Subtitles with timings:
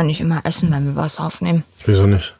[0.00, 1.64] Ja nicht immer essen, wenn wir was aufnehmen.
[1.84, 2.34] Wieso nicht?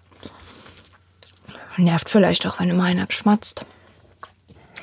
[1.77, 3.65] Nervt vielleicht auch, wenn immer einer schmatzt.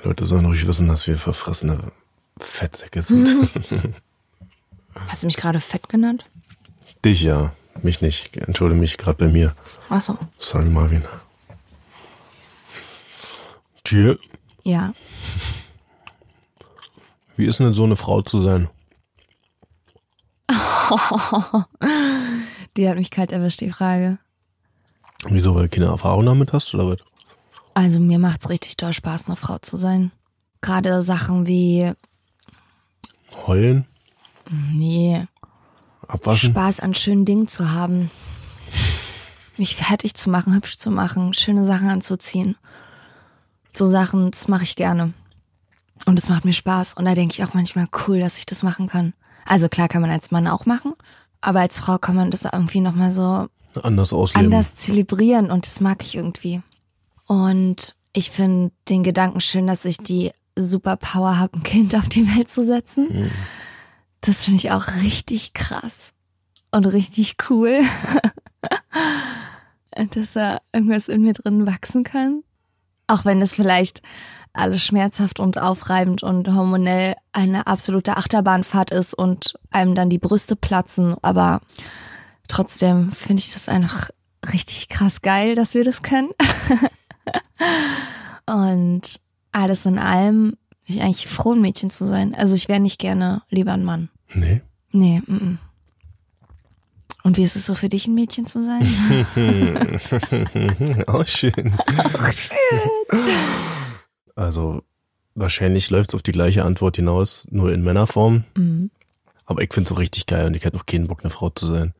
[0.04, 1.92] Leute sollen ruhig wissen, dass wir verfressene
[2.40, 3.50] Fettsäcke sind.
[5.08, 6.26] Hast du mich gerade fett genannt?
[7.04, 7.52] Dich ja,
[7.84, 8.36] mich nicht.
[8.38, 9.56] Entschuldige mich gerade bei mir.
[9.90, 10.18] Achso.
[10.40, 11.04] Sorry, Marvin.
[13.84, 14.16] Tja,
[14.64, 14.94] Ja.
[17.38, 18.70] wie ist denn so eine Frau zu sein?
[22.78, 24.20] Die hat mich kalt erwischt, die Frage.
[25.28, 27.00] Wieso, weil du keine Erfahrung damit hast oder was?
[27.74, 30.12] Also mir macht's richtig doll Spaß, eine Frau zu sein.
[30.62, 31.92] Gerade Sachen wie,
[33.46, 33.86] Heulen?
[34.50, 35.26] nee,
[36.08, 36.52] Abwaschen?
[36.52, 38.10] Spaß an schönen Dingen zu haben.
[39.58, 42.56] Mich fertig zu machen, hübsch zu machen, schöne Sachen anzuziehen.
[43.74, 45.14] So Sachen, das mache ich gerne.
[46.06, 46.94] Und es macht mir Spaß.
[46.94, 49.14] Und da denke ich auch manchmal cool, dass ich das machen kann.
[49.46, 50.94] Also klar kann man als Mann auch machen,
[51.48, 53.48] aber als Frau kann man das irgendwie nochmal so
[53.82, 54.48] Anders ausleben.
[54.48, 56.62] anders zelebrieren und das mag ich irgendwie.
[57.26, 62.36] Und ich finde den Gedanken schön, dass ich die Superpower habe, ein Kind auf die
[62.36, 63.32] Welt zu setzen.
[64.20, 66.12] Das finde ich auch richtig krass
[66.72, 67.80] und richtig cool,
[69.92, 72.44] dass da irgendwas in mir drin wachsen kann.
[73.08, 74.02] Auch wenn es vielleicht
[74.58, 80.56] alles schmerzhaft und aufreibend und hormonell eine absolute Achterbahnfahrt ist und einem dann die Brüste
[80.56, 81.62] platzen, aber
[82.48, 84.10] trotzdem finde ich das einfach
[84.52, 86.30] richtig krass geil, dass wir das können.
[88.46, 92.34] und alles in allem bin ich eigentlich froh, ein Mädchen zu sein.
[92.36, 94.10] Also ich wäre nicht gerne lieber ein Mann.
[94.34, 94.62] Nee.
[94.92, 95.58] Nee, mm -mm.
[97.24, 98.88] Und wie ist es so für dich, ein Mädchen zu sein?
[101.08, 101.74] Auch schön.
[104.38, 104.84] Also,
[105.36, 108.44] wahrscheinlich läuft es auf die gleiche Antwort hinaus, nur in Männerform.
[108.56, 108.92] Mhm.
[109.46, 111.50] Aber ich finde es auch richtig geil und ich hätte auch keinen Bock, eine Frau
[111.50, 111.94] zu sein.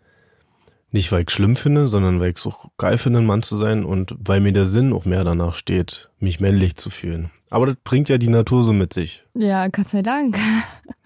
[0.92, 3.58] Nicht, weil ich schlimm finde, sondern weil ich es auch geil finde, ein Mann zu
[3.58, 7.30] sein und weil mir der Sinn auch mehr danach steht, mich männlich zu fühlen.
[7.50, 9.24] Aber das bringt ja die Natur so mit sich.
[9.34, 10.38] Ja, Gott sei Dank.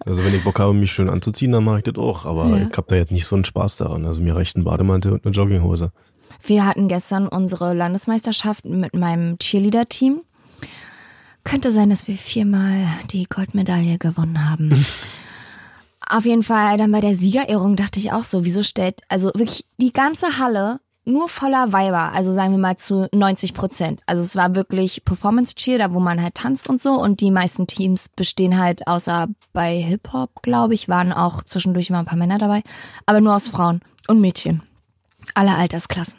[0.04, 2.26] Also wenn ich Bock habe, mich schön anzuziehen, dann mache ich das auch.
[2.26, 2.66] Aber Ja.
[2.68, 4.04] ich habe da jetzt nicht so einen Spaß daran.
[4.04, 5.92] Also mir reicht ein Bademantel und eine Jogginghose.
[6.44, 10.22] Wir hatten gestern unsere Landesmeisterschaft mit meinem Cheerleader-Team.
[11.44, 14.86] Könnte sein, dass wir viermal die Goldmedaille gewonnen haben.
[16.08, 19.64] Auf jeden Fall dann bei der Siegerehrung dachte ich auch so, wieso stellt, also wirklich
[19.78, 24.02] die ganze Halle nur voller Weiber, also sagen wir mal zu 90 Prozent.
[24.06, 27.30] Also es war wirklich Performance Cheer, da wo man halt tanzt und so und die
[27.30, 32.18] meisten Teams bestehen halt, außer bei Hip-Hop, glaube ich, waren auch zwischendurch immer ein paar
[32.18, 32.62] Männer dabei,
[33.06, 34.62] aber nur aus Frauen und Mädchen.
[35.34, 36.18] Alle Altersklassen.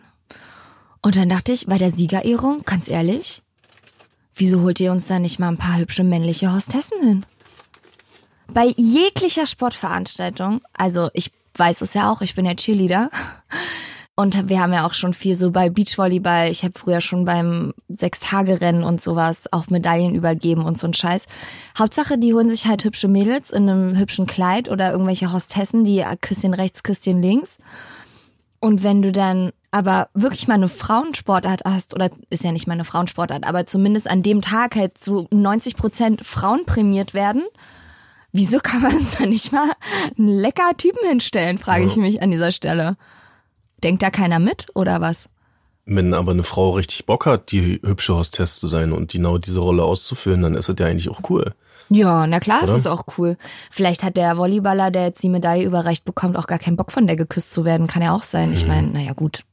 [1.01, 3.42] Und dann dachte ich, bei der Siegerehrung, ganz ehrlich,
[4.35, 7.25] wieso holt ihr uns da nicht mal ein paar hübsche männliche Hostessen hin?
[8.47, 13.09] Bei jeglicher Sportveranstaltung, also ich weiß es ja auch, ich bin ja Cheerleader.
[14.15, 16.51] Und wir haben ja auch schon viel so bei Beachvolleyball.
[16.51, 21.25] Ich habe früher schon beim Sechs-Tage-Rennen und sowas auch Medaillen übergeben und so ein Scheiß.
[21.79, 26.05] Hauptsache, die holen sich halt hübsche Mädels in einem hübschen Kleid oder irgendwelche Hostessen, die
[26.21, 27.57] Küsschen rechts, Küsschen links.
[28.59, 32.75] Und wenn du dann aber wirklich mal eine Frauensportart hast, oder ist ja nicht mal
[32.75, 37.41] eine Frauensportart, aber zumindest an dem Tag halt so 90 Prozent Frauen prämiert werden,
[38.31, 39.71] wieso kann man uns da nicht mal
[40.15, 42.97] einen lecker Typen hinstellen, frage ich mich an dieser Stelle.
[43.83, 45.27] Denkt da keiner mit oder was?
[45.85, 49.59] Wenn aber eine Frau richtig Bock hat, die hübsche Hostess zu sein und genau diese
[49.59, 51.55] Rolle auszuführen, dann ist das ja eigentlich auch cool.
[51.89, 52.73] Ja, na klar, Oder?
[52.73, 53.37] es ist auch cool.
[53.71, 57.07] Vielleicht hat der Volleyballer, der jetzt die Medaille überreicht bekommt, auch gar keinen Bock von
[57.07, 57.87] der geküsst zu werden.
[57.87, 58.53] Kann ja auch sein.
[58.53, 59.43] Ich meine, naja gut,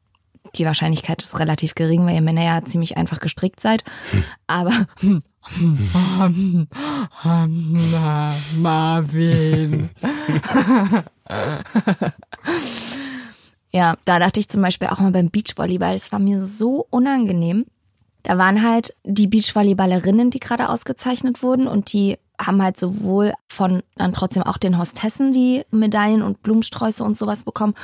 [0.55, 3.85] die Wahrscheinlichkeit ist relativ gering, weil ihr Männer ja ziemlich einfach gestrickt seid.
[4.47, 4.87] Aber
[8.57, 9.91] Marvin.
[13.71, 17.67] ja, da dachte ich zum Beispiel auch mal beim Beachvolleyball, es war mir so unangenehm.
[18.23, 23.83] Da waren halt die Beachvolleyballerinnen, die gerade ausgezeichnet wurden und die haben halt sowohl von
[23.97, 27.75] dann trotzdem auch den Hostessen die Medaillen und Blumensträuße und sowas bekommen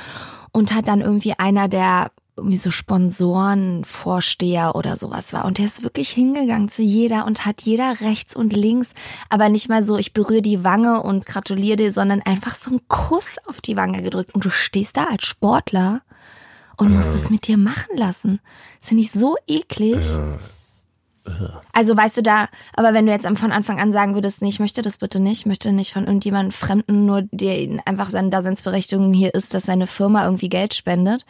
[0.51, 5.45] und hat dann irgendwie einer der irgendwie so Sponsorenvorsteher oder sowas war.
[5.45, 8.89] Und der ist wirklich hingegangen zu jeder und hat jeder rechts und links,
[9.29, 12.87] aber nicht mal so, ich berühre die Wange und gratuliere dir, sondern einfach so einen
[12.87, 14.33] Kuss auf die Wange gedrückt.
[14.33, 16.01] Und du stehst da als Sportler
[16.77, 18.39] und musst es mit dir machen lassen.
[18.79, 20.05] Das finde ich so eklig.
[21.73, 24.59] Also weißt du da, aber wenn du jetzt von Anfang an sagen würdest, nee, ich
[24.59, 29.13] möchte das bitte nicht, ich möchte nicht von irgendjemandem Fremden, nur der einfach seine Daseinsberechtigung
[29.13, 31.25] hier ist, dass seine Firma irgendwie Geld spendet,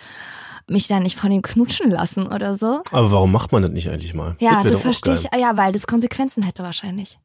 [0.70, 2.82] mich da nicht von ihm knutschen lassen oder so.
[2.92, 4.36] Aber warum macht man das nicht eigentlich mal?
[4.40, 5.30] Ja, das auch verstehe ich.
[5.30, 5.40] geil.
[5.42, 7.20] Ja, weil das Konsequenzen hätte wahrscheinlich.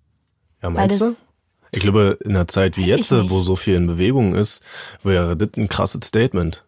[0.63, 1.23] Ja, meinst das- du?
[1.75, 4.63] Ich glaube, in einer Zeit wie jetzt, wo so viel in Bewegung ist,
[5.03, 6.65] wäre das ein krasses Statement.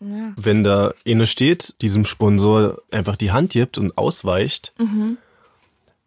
[0.00, 5.16] Wenn da eine steht, diesem Sponsor einfach die Hand gibt und ausweicht, Mhm.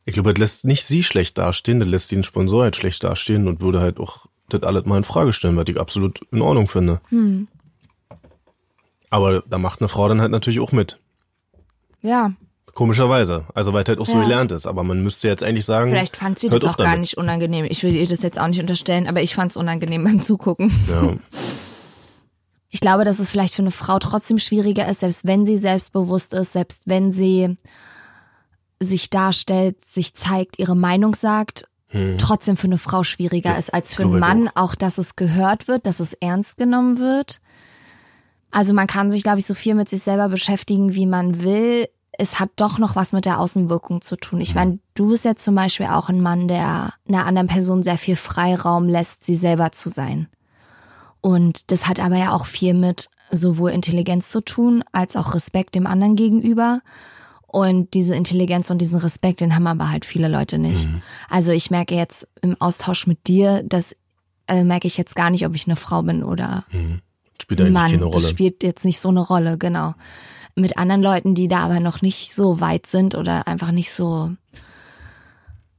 [0.06, 3.48] ich glaube, das lässt nicht sie schlecht dastehen, das lässt den Sponsor halt schlecht dastehen
[3.48, 6.68] und würde halt auch das alles mal in Frage stellen, was ich absolut in Ordnung
[6.68, 7.02] finde.
[7.10, 7.48] Hm.
[9.10, 11.00] Aber da macht eine Frau dann halt natürlich auch mit.
[12.02, 12.32] Ja,
[12.74, 13.46] Komischerweise.
[13.56, 14.22] Also weil halt auch so Ja.
[14.22, 14.68] gelernt ist.
[14.68, 15.90] Aber man müsste jetzt eigentlich sagen.
[15.90, 17.00] vielleicht fand sie das auch gar damit.
[17.00, 17.66] nicht unangenehm.
[17.68, 20.72] Ich will ihr das jetzt auch nicht unterstellen, aber ich fand es unangenehm beim Zugucken.
[20.88, 21.14] Ja.
[22.70, 26.34] Ich glaube, dass es vielleicht für eine Frau trotzdem schwieriger ist, selbst wenn sie selbstbewusst
[26.34, 27.58] ist, selbst wenn sie
[28.82, 31.70] sich darstellt, sich zeigt, ihre Meinung sagt,
[32.18, 35.88] trotzdem für eine Frau schwieriger ist als für einen Mann, auch dass es gehört wird,
[35.88, 37.40] dass es ernst genommen wird.
[38.52, 41.88] Also man kann sich, glaube ich, so viel mit sich selber beschäftigen, wie man will.
[42.12, 44.42] Es hat doch noch was mit der Außenwirkung zu tun.
[44.42, 47.98] Ich meine, du bist jetzt zum Beispiel auch ein Mann, der einer anderen Person sehr
[47.98, 50.28] viel Freiraum lässt, sie selber zu sein.
[51.22, 55.76] Und das hat aber ja auch viel mit sowohl Intelligenz zu tun, als auch Respekt
[55.76, 56.82] dem anderen gegenüber.
[57.46, 60.88] Und diese Intelligenz und diesen Respekt, den haben aber halt viele Leute nicht.
[61.30, 63.96] Also ich merke jetzt im Austausch mit dir, dass
[64.48, 66.66] äh, merke ich jetzt gar nicht, ob ich eine Frau bin oder
[67.42, 67.92] Spielt eigentlich Mann.
[67.92, 68.22] keine Rolle.
[68.22, 69.94] Das spielt jetzt nicht so eine Rolle, genau.
[70.56, 74.32] Mit anderen Leuten, die da aber noch nicht so weit sind oder einfach nicht so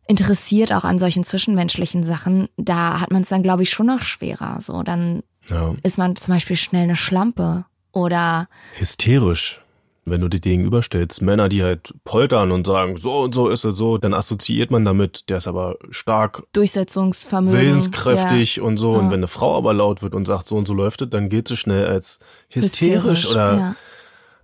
[0.08, 4.02] interessiert auch an solchen zwischenmenschlichen Sachen, da hat man es dann, glaube ich, schon noch
[4.02, 4.58] schwerer.
[4.60, 5.75] So, dann ja.
[5.82, 9.61] ist man zum Beispiel schnell eine Schlampe oder Hysterisch.
[10.10, 13.76] Wenn du die gegenüberstellst, Männer, die halt poltern und sagen, so und so ist es
[13.78, 17.58] so, dann assoziiert man damit, der ist aber stark, Durchsetzungsvermögen.
[17.60, 18.93] willenskräftig und so.
[18.93, 18.99] Ja.
[18.99, 21.28] Und wenn eine Frau aber laut wird und sagt, so und so läuft es, dann
[21.28, 23.76] geht sie schnell als hysterisch, Hysterisch, oder ja.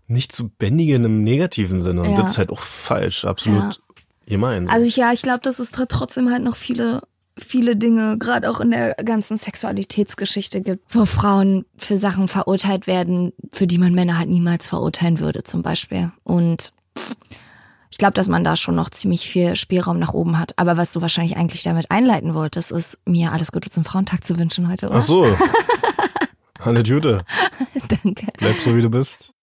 [0.06, 2.02] nicht zu bändigen im negativen Sinne.
[2.02, 2.20] Und Ja.
[2.22, 3.72] das ist halt auch falsch, absolut Ja.
[4.26, 4.68] gemein.
[4.68, 7.02] Also ja, ich glaube, dass es tr- trotzdem halt noch viele,
[7.36, 13.32] viele Dinge, gerade auch in der ganzen Sexualitätsgeschichte gibt, wo Frauen für Sachen verurteilt werden,
[13.52, 16.12] für die man Männer halt niemals verurteilen würde, zum Beispiel.
[16.22, 16.72] Und
[17.90, 20.52] ich glaube, dass man da schon noch ziemlich viel Spielraum nach oben hat.
[20.56, 24.38] Aber was du wahrscheinlich eigentlich damit einleiten wolltest, ist, mir alles Gute zum Frauentag zu
[24.38, 24.96] wünschen heute, oder?
[24.98, 25.26] Ach so.
[26.58, 27.24] Alle Jute.
[27.88, 28.26] Danke.
[28.38, 29.34] Bleib so, wie du bist.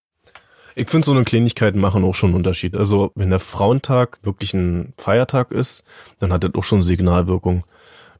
[0.74, 2.74] Ich finde, so eine Kleinigkeiten machen auch schon einen Unterschied.
[2.74, 5.84] Also, wenn der Frauentag wirklich ein Feiertag ist,
[6.18, 7.64] dann hat das auch schon Signalwirkung.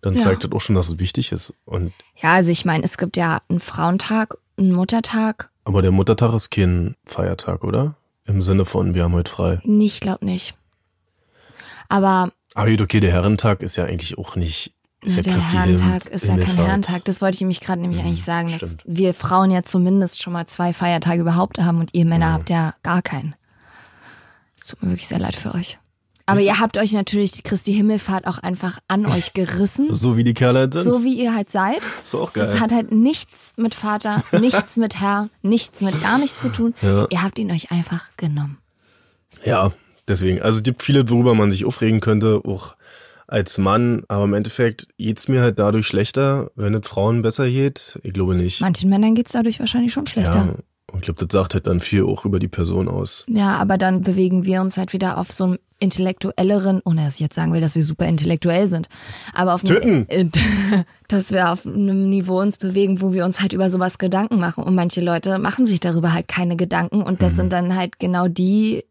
[0.02, 0.20] Dann Ja.
[0.20, 1.54] zeigt das auch schon, dass es wichtig ist.
[1.64, 5.50] Und, Ja, also ich meine, es gibt ja einen Frauentag, einen Muttertag.
[5.64, 7.94] aber der Muttertag ist kein Feiertag, oder?
[8.24, 9.60] Im Sinne von, wir haben heute frei.
[9.64, 10.54] Nee, ich glaube nicht.
[11.88, 15.52] Aber Aber gut, okay, der Herrentag ist ja eigentlich auch nicht, ist ja der Christi
[15.56, 16.06] Herrentag Himmelfahrt.
[16.08, 17.04] ist ja kein Herrentag.
[17.04, 18.82] Das wollte ich nämlich gerade nämlich eigentlich sagen, dass stimmt.
[18.86, 22.74] wir Frauen ja zumindest schon mal zwei Feiertage überhaupt haben und ihr Männer habt ja
[22.82, 23.34] gar keinen.
[24.56, 25.78] Es tut mir wirklich sehr leid für euch.
[26.26, 30.24] Aber ihr habt euch natürlich die Christi Himmelfahrt auch einfach an euch gerissen, So wie
[30.24, 30.84] die Kerle halt sind.
[30.84, 31.80] so wie ihr halt seid.
[32.02, 32.46] ist auch geil.
[32.46, 36.74] Das hat halt nichts mit Vater, nichts mit Herr, nichts mit gar nichts zu tun.
[36.82, 37.06] Ja.
[37.10, 38.58] Ihr habt ihn euch einfach genommen.
[39.44, 39.72] Ja,
[40.08, 40.40] deswegen.
[40.42, 42.76] Also es gibt viele, worüber man sich aufregen könnte, auch
[43.26, 44.04] als Mann.
[44.08, 47.98] Aber im Endeffekt geht's mir halt dadurch schlechter, wenn es Frauen besser geht.
[48.02, 48.60] Ich glaube nicht.
[48.60, 50.34] Manchen Männern geht's dadurch wahrscheinlich schon schlechter.
[50.34, 50.54] ja.
[50.90, 53.24] Und ich glaube, das sagt halt dann viel auch über die Person aus.
[53.28, 57.20] Ja, aber dann bewegen wir uns halt wieder auf so einem intellektuelleren, ohne dass ich
[57.20, 58.88] jetzt sagen will, dass wir super intellektuell sind,
[59.34, 60.26] aber auf einem, äh,
[61.08, 64.64] dass wir auf einem Niveau uns bewegen, wo wir uns halt über sowas Gedanken machen.
[64.64, 67.18] Und manche Leute machen sich darüber halt keine Gedanken und Mhm.
[67.24, 68.84] das sind dann halt genau die,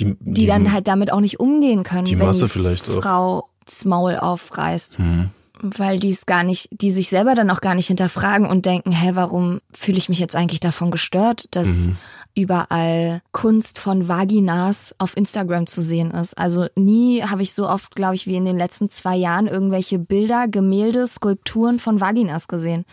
[0.00, 3.02] Die, die dann halt damit auch nicht umgehen können, die wenn Masse die vielleicht auch.
[3.02, 5.00] Frau das Maul aufreißt.
[5.00, 5.30] Mhm.
[5.60, 8.92] Weil die es gar nicht, die sich selber dann auch gar nicht hinterfragen und denken,
[8.92, 11.96] hä, warum fühle ich mich jetzt eigentlich davon gestört, dass Mhm.
[12.34, 16.38] überall Kunst von Vaginas auf Instagram zu sehen ist.
[16.38, 19.98] Also nie habe ich so oft, glaube ich, wie in den letzten zwei Jahren irgendwelche
[19.98, 22.84] Bilder, Gemälde, Skulpturen von Vaginas gesehen.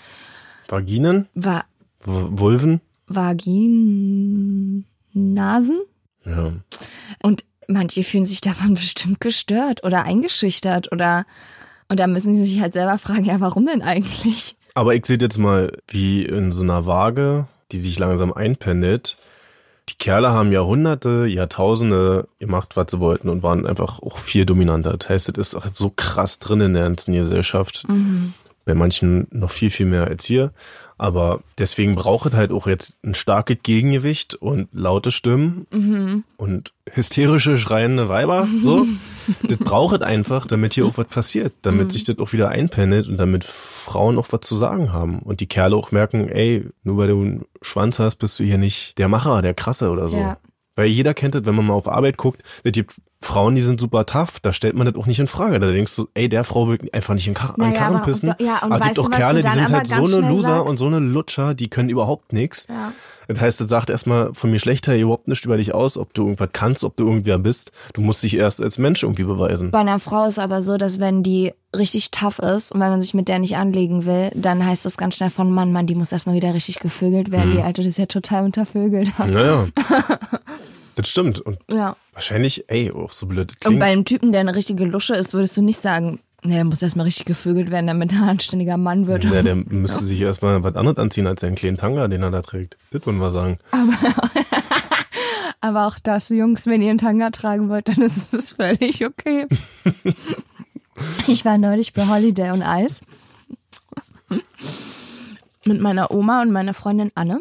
[0.67, 1.27] Vaginen?
[1.35, 1.65] Va
[2.03, 2.81] Vulven?
[3.07, 4.85] Vaginasen?
[6.25, 6.53] Ja.
[7.21, 11.25] Und manche fühlen sich davon bestimmt gestört oder eingeschüchtert oder
[11.89, 14.55] und da müssen sie sich halt selber fragen, ja, warum denn eigentlich?
[14.73, 19.17] Aber ich sehe jetzt mal, wie in so einer Waage, die sich langsam einpendelt,
[19.89, 24.97] die Kerle haben Jahrhunderte, Jahrtausende gemacht, was sie wollten und waren einfach auch viel dominanter.
[24.97, 27.85] Das heißt, es ist auch so krass drin in der ganzen Gesellschaft.
[28.65, 30.51] Bei manchen noch viel, viel mehr als hier.
[30.97, 37.57] Aber deswegen braucht es halt auch jetzt ein starkes Gegengewicht und laute Stimmen und hysterische,
[37.57, 38.47] schreiende Weiber.
[38.61, 38.87] So.
[39.43, 41.53] das braucht es einfach, damit hier auch was passiert.
[41.63, 45.19] Damit sich das auch wieder einpendelt und damit Frauen auch was zu sagen haben.
[45.19, 48.57] Und die Kerle auch merken, ey, nur weil du einen Schwanz hast, bist du hier
[48.57, 50.17] nicht der Macher, der Krasse oder so.
[50.17, 50.37] Ja.
[50.75, 52.95] Weil jeder kennt das, wenn man mal auf Arbeit guckt, es gibt
[53.25, 55.59] Frauen, die sind super tough, da stellt man das auch nicht in Frage.
[55.59, 58.05] Da denkst du, ey, der Frau will einfach nicht in Kar an Naja, Karren aber-
[58.05, 58.33] pissen.
[58.39, 60.69] ja, und aber es gibt auch Kerle, die sind halt so eine Loser sagst?
[60.69, 62.67] und so eine Lutscher, die können überhaupt nichts.
[62.69, 62.93] Ja.
[63.27, 66.21] Das heißt, das sagt erstmal von mir schlechter überhaupt nicht über dich aus, ob du
[66.25, 67.71] irgendwas kannst, ob du irgendwer bist.
[67.93, 69.71] Du musst dich erst als Mensch irgendwie beweisen.
[69.71, 73.01] Bei einer Frau ist aber so, dass wenn die richtig tough ist und wenn man
[73.01, 75.95] sich mit der nicht anlegen will, dann heißt das ganz schnell von Mann, Mann, die
[75.95, 77.49] muss erstmal wieder richtig gevögelt werden.
[77.49, 77.53] Mhm.
[77.55, 79.11] Die Alte, ist ja total untervögelt.
[79.17, 79.65] Naja.
[80.95, 81.39] das stimmt.
[81.39, 81.95] Und Ja.
[82.13, 83.79] wahrscheinlich, ey, auch so blöd das Und klingt.
[83.79, 87.05] bei einem Typen, der eine richtige Lusche ist, würdest du nicht sagen, er muss erstmal
[87.05, 89.23] richtig gevögelt werden, damit er ein anständiger Mann wird.
[89.23, 92.41] Ja, der müsste sich erstmal was anderes anziehen als seinen kleinen Tanga, den er da
[92.41, 92.77] trägt.
[92.91, 93.57] Das würden wir sagen.
[95.61, 99.47] Aber auch das, Jungs, wenn ihr einen Tanga tragen wollt, dann ist es völlig okay.
[101.27, 103.01] ich war neulich bei Holiday on Ice
[105.65, 107.39] mit meiner Oma und meiner Freundin Anne.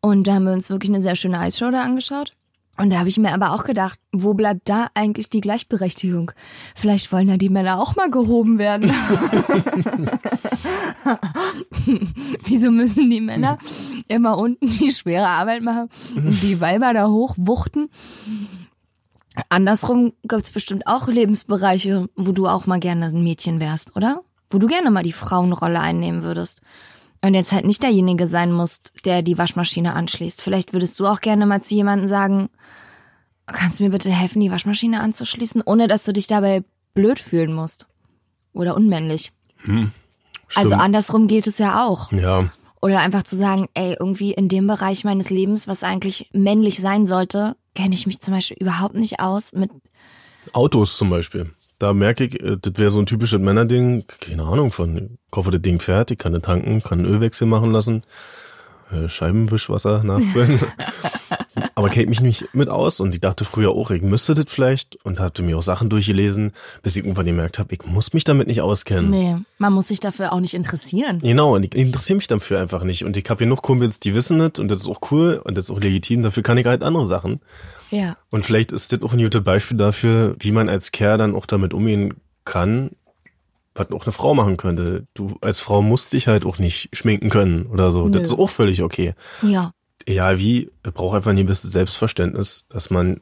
[0.00, 2.32] Und da haben wir uns wirklich eine sehr schöne Eisshow da angeschaut.
[2.80, 6.32] Und da habe ich mir aber auch gedacht, wo bleibt da eigentlich die Gleichberechtigung?
[6.74, 8.90] Vielleicht wollen ja die Männer auch mal gehoben werden.
[12.46, 13.58] Wieso müssen die Männer
[14.08, 17.90] immer unten die schwere Arbeit machen und die Weiber da hoch wuchten?
[19.50, 24.22] Andersrum gibt's bestimmt auch Lebensbereiche, wo du auch mal gerne ein Mädchen wärst, oder?
[24.48, 26.62] Wo du gerne mal die Frauenrolle einnehmen würdest.
[27.22, 30.40] Und jetzt halt nicht derjenige sein musst, der die Waschmaschine anschließt.
[30.40, 32.48] Vielleicht würdest du auch gerne mal zu jemandem sagen,
[33.46, 37.52] kannst du mir bitte helfen, die Waschmaschine anzuschließen, ohne dass du dich dabei blöd fühlen
[37.52, 37.88] musst.
[38.52, 39.32] Oder unmännlich.
[40.54, 40.82] Also Stimmt.
[40.82, 42.10] andersrum geht es ja auch.
[42.12, 42.50] Ja,
[42.80, 47.06] Oder einfach zu sagen, ey, irgendwie in dem Bereich meines Lebens, was eigentlich männlich sein
[47.06, 49.70] sollte, kenne ich mich zum Beispiel überhaupt nicht aus mit,
[50.52, 51.50] Autos zum Beispiel.
[51.80, 55.18] Da merke ich, äh, das wäre so ein typisches Männerding, keine Ahnung von.
[55.34, 58.04] Hoffe, das Ding fährt, ich kann das tanken, kann einen Ölwechsel machen lassen,
[58.92, 60.60] äh, Scheibenwischwasser nachfüllen.
[61.74, 64.96] Aber kennt mich nicht mit aus und ich dachte früher auch, ich müsste das vielleicht
[65.04, 68.48] und hatte mir auch Sachen durchgelesen, bis ich irgendwann gemerkt habe, ich muss mich damit
[68.48, 69.10] nicht auskennen.
[69.10, 71.20] nee, man muss sich dafür auch nicht interessieren.
[71.20, 73.04] Genau, und ich interessiere mich dafür einfach nicht.
[73.04, 75.66] Und ich habe genug Kumpels, die wissen das und das ist auch cool und das
[75.66, 77.40] ist auch legitim, dafür kann ich halt andere Sachen.
[77.90, 78.16] Ja.
[78.30, 81.46] Und vielleicht ist das auch ein gutes Beispiel dafür, wie man als Kerl dann auch
[81.46, 82.90] damit umgehen kann,
[83.74, 85.06] was auch eine Frau machen könnte.
[85.14, 88.06] Du als Frau musst dich halt auch nicht schminken können oder so.
[88.06, 88.18] Nö.
[88.18, 89.14] Das ist auch völlig okay.
[89.42, 89.72] Ja.
[90.06, 93.20] Egal wie, es braucht einfach ein gewisses Selbstverständnis, dass man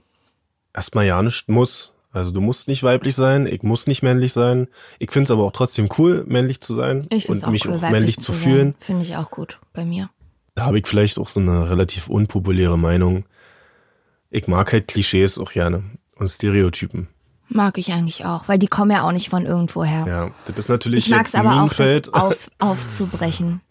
[0.72, 1.92] erstmal ja nicht muss.
[2.10, 4.68] Also du musst nicht weiblich sein, ich muss nicht männlich sein.
[4.98, 7.74] Ich finde es aber auch trotzdem cool, männlich zu sein Ich und auch mich cool,
[7.74, 8.74] auch männlich zu fühlen.
[8.78, 10.08] Finde ich auch gut bei mir.
[10.54, 13.24] Da habe ich vielleicht auch so eine relativ unpopuläre Meinung.
[14.30, 15.82] Ich mag halt Klischees auch gerne
[16.16, 17.08] und Stereotypen.
[17.48, 20.06] Mag ich eigentlich auch, weil die kommen ja auch nicht von irgendwoher.
[20.06, 23.62] Ja, das ist natürlich ich mag es aber auch, das auf, aufzubrechen.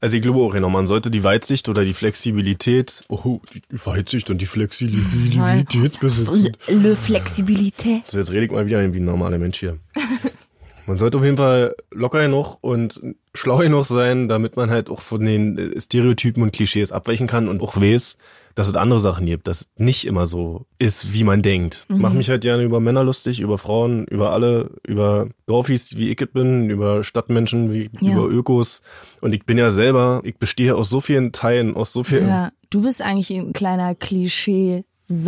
[0.00, 4.30] Also ich glaube auch, genau, man sollte die Weitsicht oder die Flexibilität, oh, die Weitsicht
[4.30, 6.56] und die Flexibilität besitzen.
[6.66, 8.10] Le Flexibilität.
[8.10, 9.78] So, jetzt rede ich mal wieder wie ein normaler Mensch hier.
[10.86, 13.00] Man sollte auf jeden Fall locker genug und
[13.34, 17.62] schlau genug sein, damit man halt auch von den Stereotypen und Klischees abweichen kann und
[17.62, 18.16] auch weiß,
[18.60, 21.86] dass es andere Sachen gibt, dass es nicht immer so ist, wie man denkt.
[21.88, 22.02] Mhm.
[22.02, 26.20] Mach mich halt gerne über Männer lustig, über Frauen, über alle, über Dorfis, wie ich
[26.20, 28.12] es bin, über Stadtmenschen, wie Ja.
[28.12, 28.82] über Ökos.
[29.22, 32.50] Und ich bin ja selber, ich bestehe aus so vielen Teilen, aus so vielen Ja,
[32.68, 34.84] du bist eigentlich ein kleiner Klischee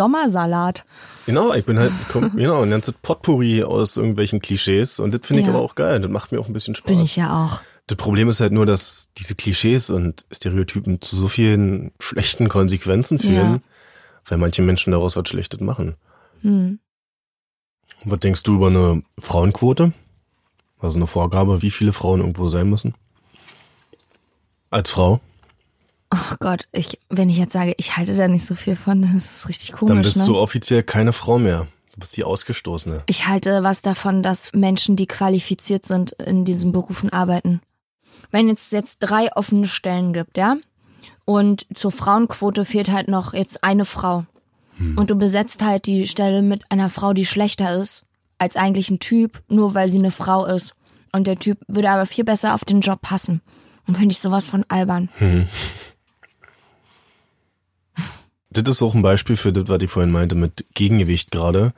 [0.06, 0.84] Sommersalat.
[1.26, 5.40] Genau, ich bin halt, komm, genau, ein ganzes Potpourri aus irgendwelchen Klischees und das finde
[5.40, 5.54] ich Ja.
[5.54, 6.00] aber auch geil.
[6.00, 6.86] Das macht mir auch ein bisschen Spaß.
[6.92, 7.60] Bin ich ja auch.
[7.86, 13.18] Das Problem ist halt nur, dass diese Klischees und Stereotypen zu so vielen schlechten Konsequenzen
[13.18, 13.60] führen, Ja.
[14.26, 15.96] weil manche Menschen daraus was Schlechtes machen.
[16.42, 16.78] Hm.
[18.04, 19.92] Was denkst du über eine Frauenquote?
[20.78, 22.94] Also eine Vorgabe, wie viele Frauen irgendwo sein müssen?
[24.70, 25.20] Als Frau?
[26.10, 29.16] Ach Gott, ich, wenn ich jetzt sage, ich halte da nicht so viel von, dann
[29.16, 29.94] ist es richtig komisch.
[29.94, 30.26] Dann bist ne?
[30.26, 31.68] du offiziell keine Frau mehr.
[31.94, 33.02] Du bist die Ausgestoßene.
[33.06, 37.60] Ich halte was davon, dass Menschen, die qualifiziert sind, in diesen Berufen arbeiten.
[38.32, 40.56] Wenn es jetzt drei offene Stellen gibt, ja,
[41.24, 44.26] und zur Frauenquote fehlt halt noch jetzt eine Frau.
[44.96, 48.04] Und du besetzt halt die Stelle mit einer Frau, die schlechter ist
[48.38, 50.74] als eigentlich ein Typ, nur weil sie eine Frau ist.
[51.12, 53.40] Und der Typ würde aber viel besser auf den Job passen.
[53.86, 55.08] Und finde ich sowas von albern.
[58.50, 61.72] das ist auch ein Beispiel für das, was ich vorhin meinte mit Gegengewicht gerade,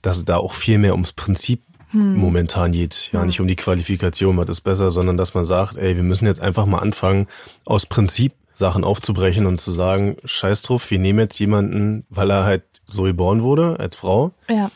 [0.00, 3.10] dass es da auch viel mehr ums Prinzip momentan geht.
[3.12, 6.26] Ja, nicht um die Qualifikation, was ist besser, sondern dass man sagt, ey, wir müssen
[6.26, 7.26] jetzt einfach mal anfangen,
[7.64, 12.44] aus Prinzip Sachen aufzubrechen und zu sagen, scheiß drauf, wir nehmen jetzt jemanden, weil er
[12.44, 14.32] halt so geboren wurde, als Frau.
[14.48, 14.70] Ja.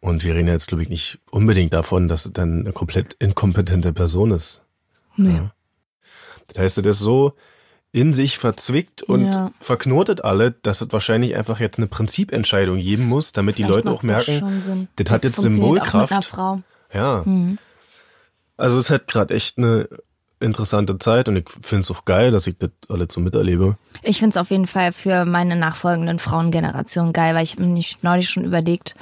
[0.00, 3.92] Und wir reden jetzt, glaube ich, nicht unbedingt davon, dass es dann eine komplett inkompetente
[3.92, 4.62] Person ist.
[5.16, 5.34] Nee.
[5.34, 5.52] Ja.
[6.48, 7.34] Das heißt, das ist so
[7.92, 9.50] in sich verzwickt und Ja.
[9.60, 13.90] verknotet alle, dass es wahrscheinlich einfach jetzt eine Prinzipentscheidung geben muss, damit die Vielleicht Leute
[13.90, 14.88] auch merken, Sinn.
[14.96, 16.30] das hat jetzt Symbolkraft.
[16.92, 17.24] Ja.
[18.56, 19.88] Also es hat gerade echt eine
[20.38, 23.76] interessante Zeit und ich finde es auch geil, dass ich das alles so miterlebe.
[24.02, 27.84] Ich finde es auf jeden Fall für meine nachfolgenden Frauengenerationen geil, weil ich habe mir
[28.02, 28.94] neulich schon überlegt,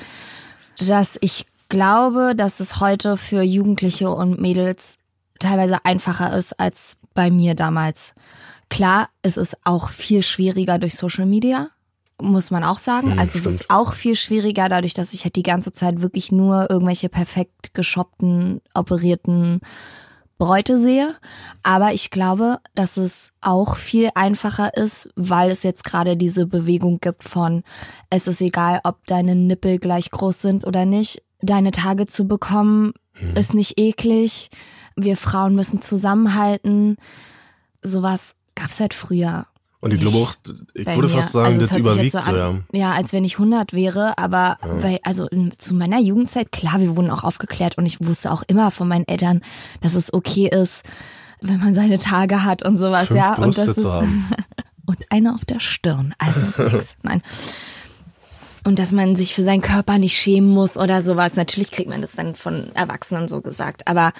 [0.88, 4.97] dass ich glaube, dass es heute für Jugendliche und Mädels
[5.38, 8.14] teilweise einfacher ist als bei mir damals.
[8.68, 11.70] Klar, es ist auch viel schwieriger durch Social Media,
[12.20, 13.12] muss man auch sagen.
[13.12, 13.60] Hm, also es stimmt.
[13.60, 17.75] ist auch viel schwieriger dadurch, dass ich halt die ganze Zeit wirklich nur irgendwelche perfekt
[17.75, 19.60] geschoppten, operierten
[20.38, 21.16] Bräute sehe.
[21.62, 27.00] Aber ich glaube, dass es auch viel einfacher ist, weil es jetzt gerade diese Bewegung
[27.00, 27.62] gibt von,
[28.10, 31.22] es ist egal, ob deine Nippel gleich groß sind oder nicht.
[31.40, 32.94] Deine Tage zu bekommen
[33.34, 34.50] ist nicht eklig.
[34.96, 36.96] Wir Frauen müssen zusammenhalten.
[37.82, 39.46] Sowas gab's halt früher.
[39.80, 40.34] Und ich glaube auch,
[40.74, 41.08] ich würde mir.
[41.08, 42.48] fast sagen, Also es das überwiegt so, so ja.
[42.48, 46.96] an, ja, als wenn ich 100 wäre, aber weil, also zu meiner Jugendzeit, klar, wir
[46.96, 49.40] wurden auch aufgeklärt und ich wusste auch immer von meinen Eltern,
[49.80, 50.82] dass es okay ist,
[51.40, 53.34] wenn man seine Tage hat und sowas, Fünf ja.
[53.34, 54.28] Und das ist, zu haben.
[54.86, 57.22] und eine auf der Stirn, also Sex, nein.
[58.64, 61.36] Und dass man sich für seinen Körper nicht schämen muss oder sowas.
[61.36, 63.86] Natürlich kriegt man das dann von Erwachsenen so gesagt.
[63.86, 64.12] Aber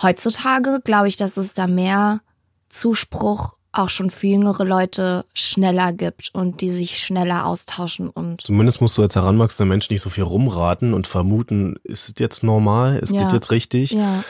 [0.00, 2.20] heutzutage glaube ich, dass es da mehr
[2.68, 8.80] Zuspruch auch schon für jüngere Leute schneller gibt und die sich schneller austauschen und Zumindest
[8.80, 12.98] musst du als heranwachsender Mensch nicht so viel rumraten und vermuten, ist das jetzt normal,
[12.98, 13.24] ist Ja.
[13.24, 13.92] das jetzt richtig?
[13.92, 14.24] ja,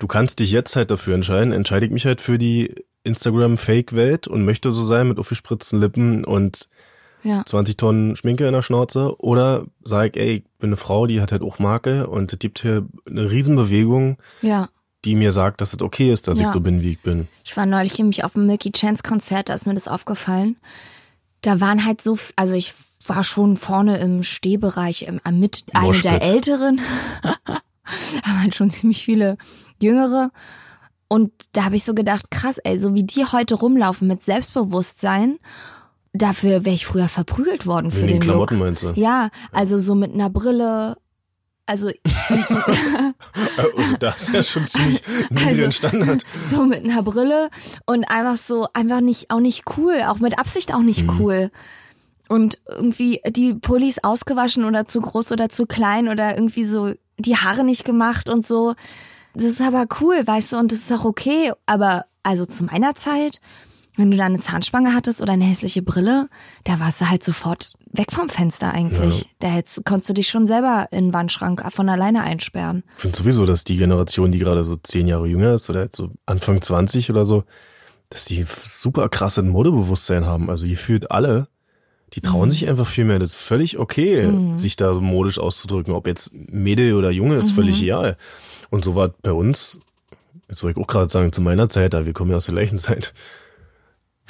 [0.00, 1.52] Du kannst dich jetzt halt dafür entscheiden.
[1.52, 6.68] Entscheide ich mich halt für die Instagram-Fake-Welt und möchte so sein mit aufgespritzten Lippen und
[7.22, 11.20] ja, 20 Tonnen Schminke in der Schnauze oder sag, ey, ich bin eine Frau, die
[11.20, 14.68] hat halt auch Marke und es gibt hier eine Riesenbewegung, ja.
[15.04, 16.46] Die mir sagt, dass es okay ist, dass Ja.
[16.46, 17.28] ich so bin, wie ich bin.
[17.44, 20.56] Ich war neulich nämlich auf dem Milky Chance Konzert, da ist mir das aufgefallen.
[21.42, 22.74] Da waren halt so, also ich
[23.06, 26.04] war schon vorne im Stehbereich, im, mit eine Moshpit.
[26.04, 26.80] der Älteren.
[28.24, 29.36] Aber halt schon ziemlich viele
[29.80, 30.30] Jüngere.
[31.08, 35.38] Und da habe ich so gedacht, krass, ey, so wie die heute rumlaufen mit Selbstbewusstsein,
[36.12, 38.64] dafür wäre ich früher verprügelt worden für Wegen den den Klamotten Look.
[38.66, 38.92] meinst du?
[38.94, 40.96] Ja, also so mit einer Brille.
[41.70, 41.88] Also
[42.30, 45.00] oh, das ist ja schon ziemlich
[45.46, 46.24] Also- Standard.
[46.50, 47.48] so mit einer Brille
[47.86, 51.52] und einfach so, einfach nicht, auch nicht cool, auch mit Absicht auch nicht cool.
[52.28, 57.36] Und irgendwie die Pullis ausgewaschen oder zu groß oder zu klein oder irgendwie so die
[57.36, 58.74] Haare nicht gemacht und so.
[59.34, 61.52] Das ist aber cool, weißt du, und das ist auch okay.
[61.66, 63.40] Aber also zu meiner Zeit,
[64.00, 66.28] wenn du da eine Zahnspange hattest oder eine hässliche Brille,
[66.64, 69.28] da warst du halt sofort weg vom Fenster eigentlich.
[69.40, 72.82] Da hättest, konntest du dich schon selber in den Wandschrank von alleine einsperren.
[72.96, 75.96] Ich finde sowieso, dass die Generation, die gerade so zehn Jahre jünger ist oder jetzt
[75.96, 77.44] so Anfang 20 oder so,
[78.08, 80.50] dass die super krasse Modebewusstsein haben.
[80.50, 81.48] Also gefühlt alle,
[82.14, 82.50] die trauen Mhm.
[82.52, 83.18] sich einfach viel mehr.
[83.18, 85.92] Das ist völlig okay, sich da so modisch auszudrücken.
[85.94, 87.54] Ob jetzt Mädel oder Junge, ist Mhm.
[87.54, 88.16] völlig egal.
[88.70, 89.78] Und so war bei uns,
[90.48, 92.54] jetzt wollte ich auch gerade sagen, zu meiner Zeit, da wir kommen ja aus der
[92.54, 93.14] gleichen Zeit,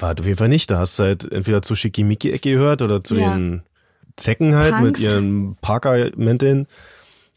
[0.02, 0.70] war auf jeden Fall nicht.
[0.70, 3.34] Da hast du halt entweder zu Schickimicki-Ecke gehört oder zu Ja.
[3.34, 3.62] den
[4.16, 5.00] Zecken halt mit Punks.
[5.00, 6.66] ihren Parker-Mänteln.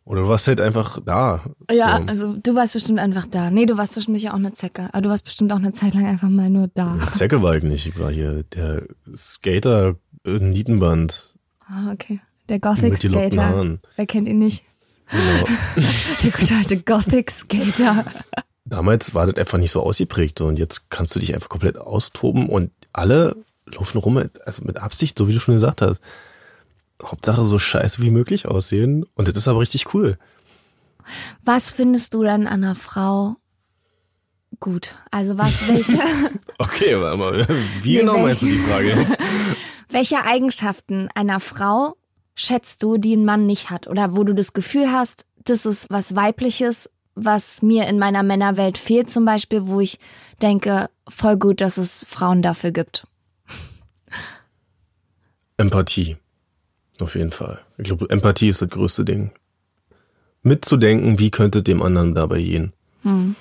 [0.06, 1.45] Oder du warst halt einfach da.
[1.71, 2.04] Ja, So.
[2.08, 3.49] also du warst bestimmt einfach da.
[3.49, 4.89] Nee, du warst zwischendurch ja auch eine Zecke.
[4.91, 6.93] Aber du warst bestimmt auch eine Zeit lang einfach mal nur da.
[6.93, 7.86] Eine Zecke war ich nicht.
[7.88, 8.84] Ich war hier der
[9.15, 9.95] Skater
[10.26, 11.30] in Nietenband
[11.65, 12.19] Ah, okay.
[12.49, 13.78] Der Gothic mit Skater.
[13.95, 14.65] Wer kennt ihn nicht?
[15.10, 15.45] Genau.
[16.23, 18.04] Der gute alte Gothic Skater.
[18.65, 22.47] Damals war das einfach nicht so ausgeprägt und jetzt kannst du dich einfach komplett austoben
[22.49, 25.99] und alle laufen rum, mit, also mit Absicht, so wie du schon gesagt hast.
[27.04, 30.17] Hauptsache so scheiße wie möglich aussehen und das ist aber richtig cool.
[31.43, 33.36] Was findest du dann an einer Frau
[34.60, 34.93] gut?
[35.12, 35.97] Also was, welche,
[36.58, 37.47] Okay, warte mal,
[37.82, 39.17] wie Nee, genau welch- meinst du die Frage jetzt?
[39.89, 41.95] welche Eigenschaften einer Frau
[42.36, 43.88] schätzt du, die ein Mann nicht hat?
[43.88, 48.78] Oder wo du das Gefühl hast, das ist was Weibliches, was mir in meiner Männerwelt
[48.78, 49.99] fehlt zum Beispiel, wo ich
[50.41, 53.08] denke, voll gut, dass es Frauen dafür gibt.
[55.58, 56.17] Empathie.
[56.99, 57.60] Auf jeden Fall.
[57.78, 59.32] Ich glaube, Empathie ist das größte Ding.
[60.41, 62.73] Mitzudenken, wie könnte dem anderen dabei gehen.
[63.04, 63.36] Hm.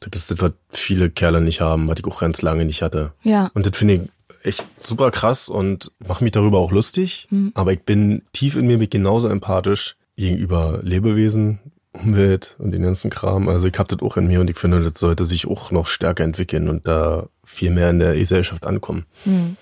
[0.00, 3.12] Das ist das, was viele Kerle nicht haben, was ich auch ganz lange nicht hatte.
[3.22, 3.50] Ja.
[3.54, 4.00] Und das finde ich
[4.42, 7.28] echt super krass und mache mich darüber auch lustig.
[7.54, 11.58] Aber ich bin tief in mir genauso empathisch gegenüber Lebewesen,
[11.92, 13.48] Umwelt und den ganzen Kram.
[13.48, 15.88] Also ich habe das auch in mir und ich finde, das sollte sich auch noch
[15.88, 19.06] stärker entwickeln und da viel mehr in der Gesellschaft ankommen.
[19.24, 19.56] Hm.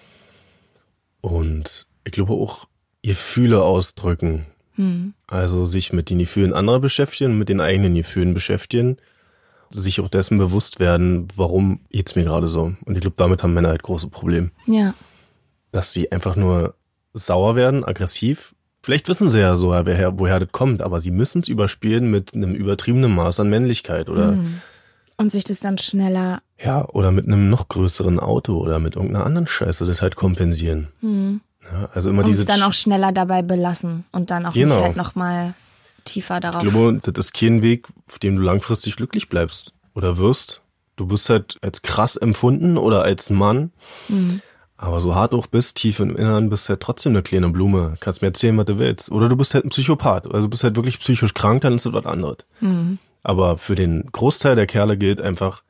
[1.22, 2.68] Und ich glaube auch
[3.02, 4.46] Gefühle ausdrücken.
[4.74, 5.14] Hm.
[5.26, 8.98] Also sich mit den Gefühlen anderer beschäftigen, mit den eigenen Gefühlen beschäftigen.
[9.70, 12.74] Sich auch dessen bewusst werden, warum geht's mir gerade so.
[12.84, 14.50] Und ich glaube, damit haben Männer halt große Probleme.
[14.66, 14.94] Ja.
[15.72, 16.74] Dass sie einfach nur
[17.12, 18.54] sauer werden, aggressiv.
[18.88, 22.33] Vielleicht wissen sie ja so, woher, woher das kommt, aber sie müssen es überspielen mit
[22.33, 24.62] einem übertriebenen Maß an Männlichkeit oder Hm.
[25.18, 26.40] Und sich das dann schneller.
[26.59, 30.88] ja, oder mit einem noch größeren Auto oder mit irgendeiner anderen Scheiße das halt kompensieren.
[31.03, 31.42] Hm.
[31.70, 34.74] Ja, also immer Und diese es dann auch schneller dabei belassen und dann auch Genau.
[34.77, 35.53] nicht halt nochmal
[36.05, 36.62] tiefer darauf.
[36.64, 40.62] Ich glaube, das ist kein Weg, auf dem du langfristig glücklich bleibst oder wirst.
[40.96, 43.70] Du wirst halt als krass empfunden oder als Mann.
[44.09, 44.40] Mhm.
[44.80, 47.96] Aber so hart auch bist, tief im Inneren, bist halt trotzdem eine kleine Blume.
[47.98, 49.10] Kannst mir erzählen, was du willst.
[49.10, 50.26] Oder du bist halt ein Psychopath.
[50.26, 52.38] Also du bist halt wirklich psychisch krank, dann ist das was anderes.
[52.60, 52.98] Mhm.
[53.24, 55.64] Aber für den Großteil der Kerle gilt einfach,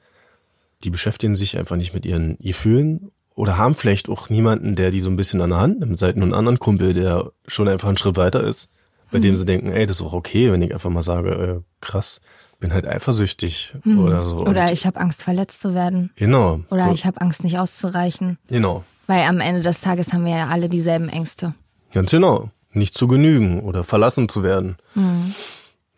[0.85, 5.01] die beschäftigen sich einfach nicht mit ihren Gefühlen oder haben vielleicht auch niemanden, der die
[5.01, 7.97] so ein bisschen an der Hand nimmt, seit einem anderen Kumpel, der schon einfach einen
[7.97, 8.69] Schritt weiter ist,
[9.11, 11.61] bei dem sie denken, ey, das ist auch okay, wenn ich einfach mal sage, äh,
[11.81, 12.21] krass,
[12.61, 14.45] bin halt eifersüchtig oder so.
[14.45, 16.11] Oder ich habe Angst, verletzt zu werden.
[16.17, 16.61] genau.
[16.71, 18.39] Oder so, ich habe Angst, nicht auszureichen.
[18.49, 18.85] Genau.
[19.09, 21.55] Weil am Ende des Tages haben wir ja alle dieselben Ängste.
[21.93, 22.51] Ganz genau.
[22.73, 24.77] Nicht zu genügen oder verlassen zu werden.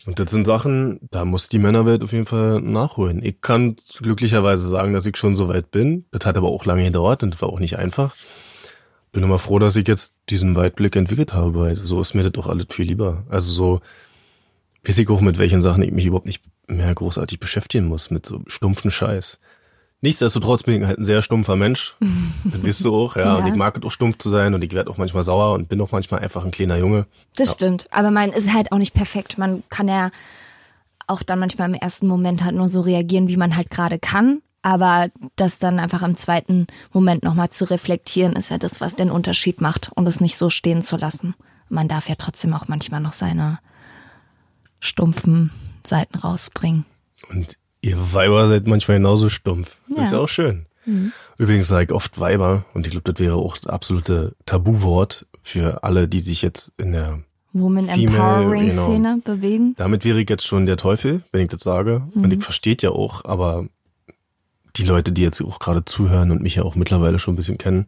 [0.07, 3.21] Und das sind Sachen, da muss die Männerwelt auf jeden Fall nachholen.
[3.23, 6.05] Ich kann glücklicherweise sagen, dass ich schon so weit bin.
[6.13, 8.15] Das hat aber auch lange gedauert und das war auch nicht einfach.
[9.11, 12.33] Bin immer froh, dass ich jetzt diesen Weitblick entwickelt habe, weil so ist mir das
[12.33, 13.25] doch alles viel lieber.
[13.29, 13.81] Also so
[14.87, 18.25] weiß ich auch, mit welchen Sachen ich mich überhaupt nicht mehr großartig beschäftigen muss, mit
[18.25, 19.41] so stumpfen Scheiß.
[20.03, 21.97] Nichtsdestotrotz bin ich halt ein sehr stumpfer Mensch.
[22.45, 23.23] Das weißt du auch, ja.
[23.23, 23.35] Ja.
[23.37, 25.69] Und ich mag es auch stumpf zu sein und ich werde auch manchmal sauer und
[25.69, 27.07] bin auch manchmal einfach ein kleiner Junge.
[27.37, 27.55] Das Ja.
[27.55, 27.87] stimmt.
[27.91, 29.37] Aber man ist halt auch nicht perfekt.
[29.37, 30.11] Man kann ja
[31.07, 34.41] auch dann manchmal im ersten Moment halt nur so reagieren, wie man halt gerade kann.
[34.63, 39.11] Aber das dann einfach im zweiten Moment nochmal zu reflektieren, ist ja das, was den
[39.11, 41.35] Unterschied macht und es nicht so stehen zu lassen.
[41.69, 43.59] Man darf ja trotzdem auch manchmal noch seine
[44.81, 45.51] stumpfen
[45.87, 46.85] Seiten rausbringen.
[47.31, 49.77] Und ihr Weiber seid manchmal genauso stumpf.
[49.89, 50.19] Das ist Ja.
[50.19, 50.67] ja auch schön.
[51.39, 55.85] Übrigens sage ich oft Weiber und ich glaube, das wäre auch das absolute Tabuwort für
[55.85, 57.21] alle, die sich jetzt in der
[57.53, 58.87] Woman Empowering genau.
[58.87, 59.75] Szene bewegen.
[59.77, 62.03] Damit wäre ich jetzt schon der Teufel, wenn ich das sage.
[62.15, 63.67] Und ich versteht ja auch, aber
[64.77, 67.59] die Leute, die jetzt auch gerade zuhören und mich ja auch mittlerweile schon ein bisschen
[67.59, 67.87] kennen,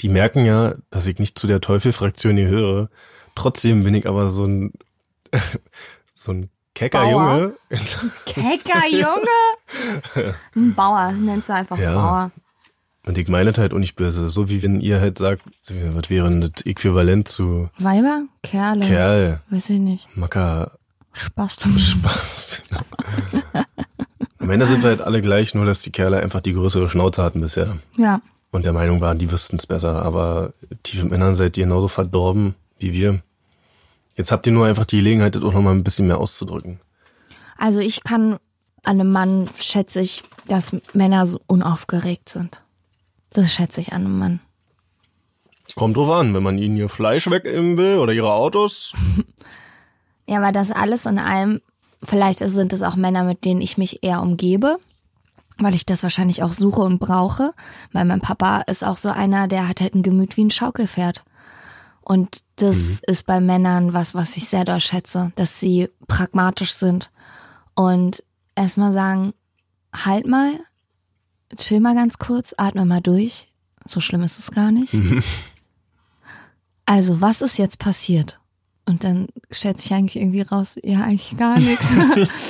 [0.00, 2.90] die merken ja, dass ich nicht zu der Teufel-Fraktion gehöre.
[3.36, 4.72] Trotzdem bin ich aber so ein,
[6.14, 7.38] so ein kecker Bauer?
[7.38, 7.54] Junge.
[8.26, 10.34] Kecker Junge!
[10.56, 11.94] Ein Bauer, nennst du einfach Ja.
[11.94, 12.30] Bauer.
[13.04, 14.28] Und ich meine halt auch nicht böse.
[14.28, 18.22] So wie wenn ihr halt sagt, was wäre denn das Äquivalent zu Weiber?
[18.44, 18.86] Kerle?
[18.86, 20.16] Kerl, Weiß ich nicht.
[20.16, 20.72] Macker,
[21.12, 21.58] Spaß.
[21.78, 22.62] Spaß.
[24.38, 27.22] Am Ende sind wir halt alle gleich, nur dass die Kerle einfach die größere Schnauze
[27.22, 27.76] hatten bisher.
[27.96, 28.20] Ja.
[28.50, 30.02] Und der Meinung waren, die wüssten es besser.
[30.04, 33.20] Aber tief im Innern seid ihr genauso verdorben wie wir.
[34.14, 36.80] Jetzt habt ihr nur einfach die Gelegenheit, das auch nochmal ein bisschen mehr auszudrücken.
[37.56, 38.38] Also ich kann
[38.84, 42.62] an einem Mann schätze ich, dass Männer so unaufgeregt sind.
[43.30, 44.40] Das schätze ich an einem Mann.
[45.74, 48.92] Kommt drauf an, wenn man ihnen ihr Fleisch wegnehmen will oder ihre Autos.
[50.24, 51.60] Ja, aber das alles in allem,
[52.02, 54.76] vielleicht sind es auch Männer, mit denen ich mich eher umgebe,
[55.58, 57.52] weil ich das wahrscheinlich auch suche und brauche.
[57.92, 61.24] Weil mein Papa ist auch so einer, der hat halt ein Gemüt wie ein Schaukelpferd.
[62.02, 67.10] Und das ist bei Männern was, was ich sehr doll schätze, dass sie pragmatisch sind
[67.74, 68.22] und
[68.54, 69.34] erstmal sagen,
[69.94, 70.52] halt mal,
[71.56, 73.48] chill mal ganz kurz, atme mal durch.
[73.86, 74.94] So schlimm ist es gar nicht.
[76.84, 78.40] Also, was ist jetzt passiert?
[78.84, 81.86] Und dann stellt sich eigentlich irgendwie raus, ja, eigentlich gar nichts.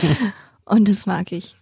[0.64, 1.54] Und das mag ich.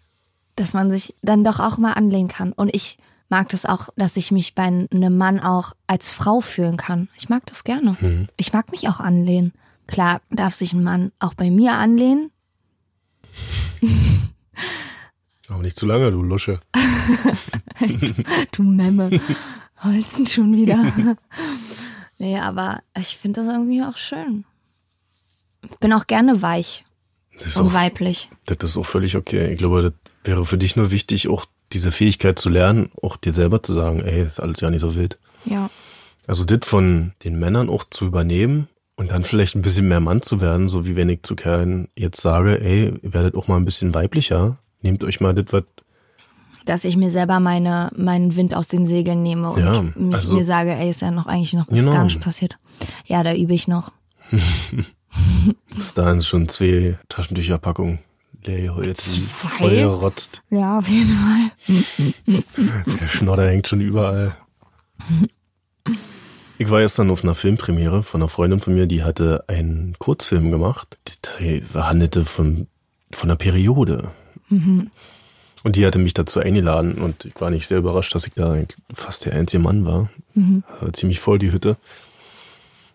[0.56, 2.52] Dass man sich dann doch auch mal anlehnen kann.
[2.52, 2.98] Und ich
[3.30, 7.08] mag das auch, dass ich mich bei einem Mann auch als Frau fühlen kann.
[7.16, 7.96] Ich mag das gerne.
[8.36, 9.52] Ich mag mich auch anlehnen.
[9.86, 12.30] Klar darf sich ein Mann auch bei mir anlehnen.
[15.48, 16.60] Aber nicht zu lange, du Lusche.
[18.52, 19.20] Du Memme.
[19.82, 20.92] Holzen schon wieder.
[22.18, 24.44] nee, aber ich finde das irgendwie auch schön.
[25.62, 26.84] Ich bin auch gerne weich
[27.56, 28.30] und auch, weiblich.
[28.44, 29.52] das ist auch völlig okay.
[29.52, 29.92] Ich glaube, das
[30.24, 34.00] wäre für dich nur wichtig, auch diese Fähigkeit zu lernen, auch dir selber zu sagen,
[34.00, 35.18] ey, das ist alles ja nicht so wild.
[35.44, 35.70] Ja.
[36.26, 40.22] Also das von den Männern auch zu übernehmen und dann vielleicht ein bisschen mehr Mann
[40.22, 43.56] zu werden, so wie wenn ich zu Kerlen jetzt sage, ey, ihr werdet auch mal
[43.56, 44.58] ein bisschen weiblicher.
[44.82, 45.64] Nehmt euch mal das, was
[46.66, 50.44] dass ich mir selber meine, meinen Wind aus den Segeln nehme und Ja, also- mir
[50.44, 51.90] sage, ey, ist ja noch eigentlich noch Genau.
[51.90, 52.58] gar nicht passiert.
[53.06, 53.92] Ja, da übe ich noch.
[55.74, 57.98] Bis dahin ist schon zwei Taschentücherpackungen
[58.44, 59.20] leer heute Zwei?
[59.48, 60.42] voll gerotzt.
[60.50, 62.36] Ja, auf jeden Fall.
[63.00, 64.36] Der Schnodder hängt schon überall.
[66.58, 69.96] Ich war jetzt dann auf einer Filmpremiere von einer Freundin von mir, die hatte einen
[69.98, 70.98] Kurzfilm gemacht.
[71.38, 72.66] Die handelte von,
[73.12, 74.10] von einer Periode.
[75.62, 78.56] Und die hatte mich dazu eingeladen und ich war nicht sehr überrascht, dass ich da
[78.92, 80.10] fast der einzige Mann war.
[80.80, 81.76] War ziemlich voll die Hütte.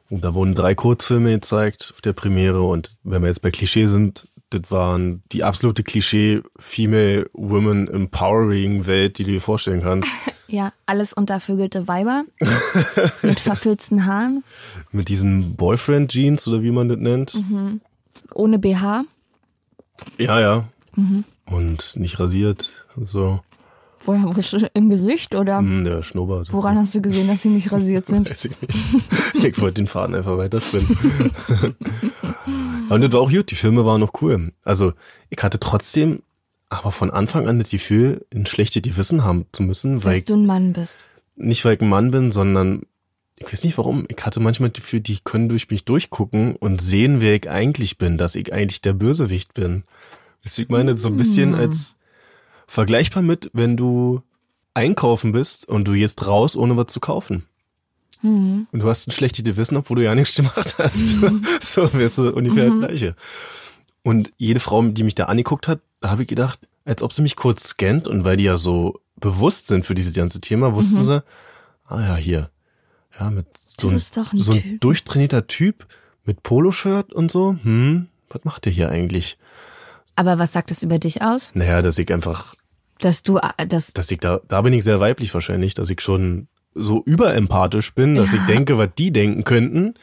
[0.10, 3.88] Und da wurden drei Kurzfilme gezeigt auf der Premiere und wenn wir jetzt bei Klischee
[3.88, 10.10] sind, das waren die absolute Klischee Female Women Empowering Welt, die du dir vorstellen kannst.
[10.48, 12.24] Ja, alles untervögelte Weiber
[13.24, 14.44] mit verfilzten Haaren,
[14.92, 17.36] Mit diesen Boyfriend Jeans oder wie man das nennt.
[18.32, 19.06] ohne BH.
[20.20, 20.66] Ja, ja.
[21.48, 23.40] Und nicht rasiert so.
[24.02, 26.54] Woher wo- im Gesicht oder Hm, der Schnurrbart.
[26.54, 28.30] woran hast du gesehen, dass sie nicht rasiert sind?
[28.30, 28.76] Weiß ich nicht.
[29.44, 30.96] Ich wollte den Faden einfach weiterspinnen.
[32.90, 34.54] Und das war auch gut, die Filme waren noch cool.
[34.64, 34.94] Also
[35.30, 36.22] ich hatte trotzdem
[36.70, 40.36] aber von Anfang an das Gefühl, ein schlechtes Gewissen haben zu müssen, weil Dass du
[40.36, 40.98] ein Mann bist.
[41.36, 42.84] nicht weil ich ein Mann bin, sondern
[43.38, 44.06] ich weiß nicht warum.
[44.10, 47.98] Ich hatte manchmal das Gefühl, die können durch mich durchgucken und sehen, wer ich eigentlich
[47.98, 49.84] bin, dass ich eigentlich der Bösewicht bin.
[50.44, 51.98] Deswegen meine ich so ein bisschen als
[52.68, 54.22] vergleichbar mit, wenn du
[54.74, 57.46] einkaufen bist und du gehst raus, ohne was zu kaufen.
[58.24, 58.68] Mhm.
[58.72, 60.96] Und du hast ein schlechtes Gewissen, obwohl du ja nichts gemacht hast.
[61.62, 63.16] so wärst du ungefähr das Gleiche.
[64.04, 67.22] Und jede Frau, die mich da angeguckt hat, da habe ich gedacht, als ob sie
[67.22, 71.04] mich kurz scannt und weil die ja so bewusst sind für dieses ganze Thema, wussten
[71.04, 71.24] sie,
[71.88, 72.50] ah ja, hier.
[73.20, 73.48] Ja, mit
[73.78, 75.88] so, ein, ein so ein durchtrainierter Typ
[76.26, 77.58] mit Poloshirt und so.
[77.64, 79.38] Hm, was macht der hier eigentlich?
[80.16, 81.56] Aber was sagt es über dich aus?
[81.56, 82.56] Naja, dass ich einfach
[83.00, 86.02] Dass du, äh, dass, dass ich da, da bin ich sehr weiblich wahrscheinlich, dass ich
[86.02, 89.96] schon so überempathisch bin, dass ich denke, was die denken könnten.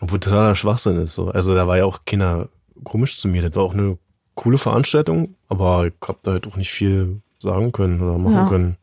[0.00, 1.28] Obwohl totaler Schwachsinn ist so.
[1.30, 2.48] Also da war ja auch keiner
[2.84, 3.42] komisch zu mir.
[3.42, 3.98] Das war auch eine
[4.34, 8.48] coole Veranstaltung, aber ich hab da halt auch nicht viel sagen können oder machen Ja.
[8.48, 8.76] können.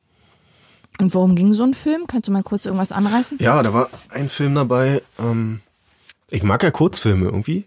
[0.99, 2.07] und worum ging so ein Film?
[2.07, 3.37] Kannst du mal kurz irgendwas anreißen?
[3.39, 5.01] Ja, da war ein Film dabei.
[5.17, 5.61] Ähm,
[6.29, 7.63] ich mag ja Kurzfilme irgendwie.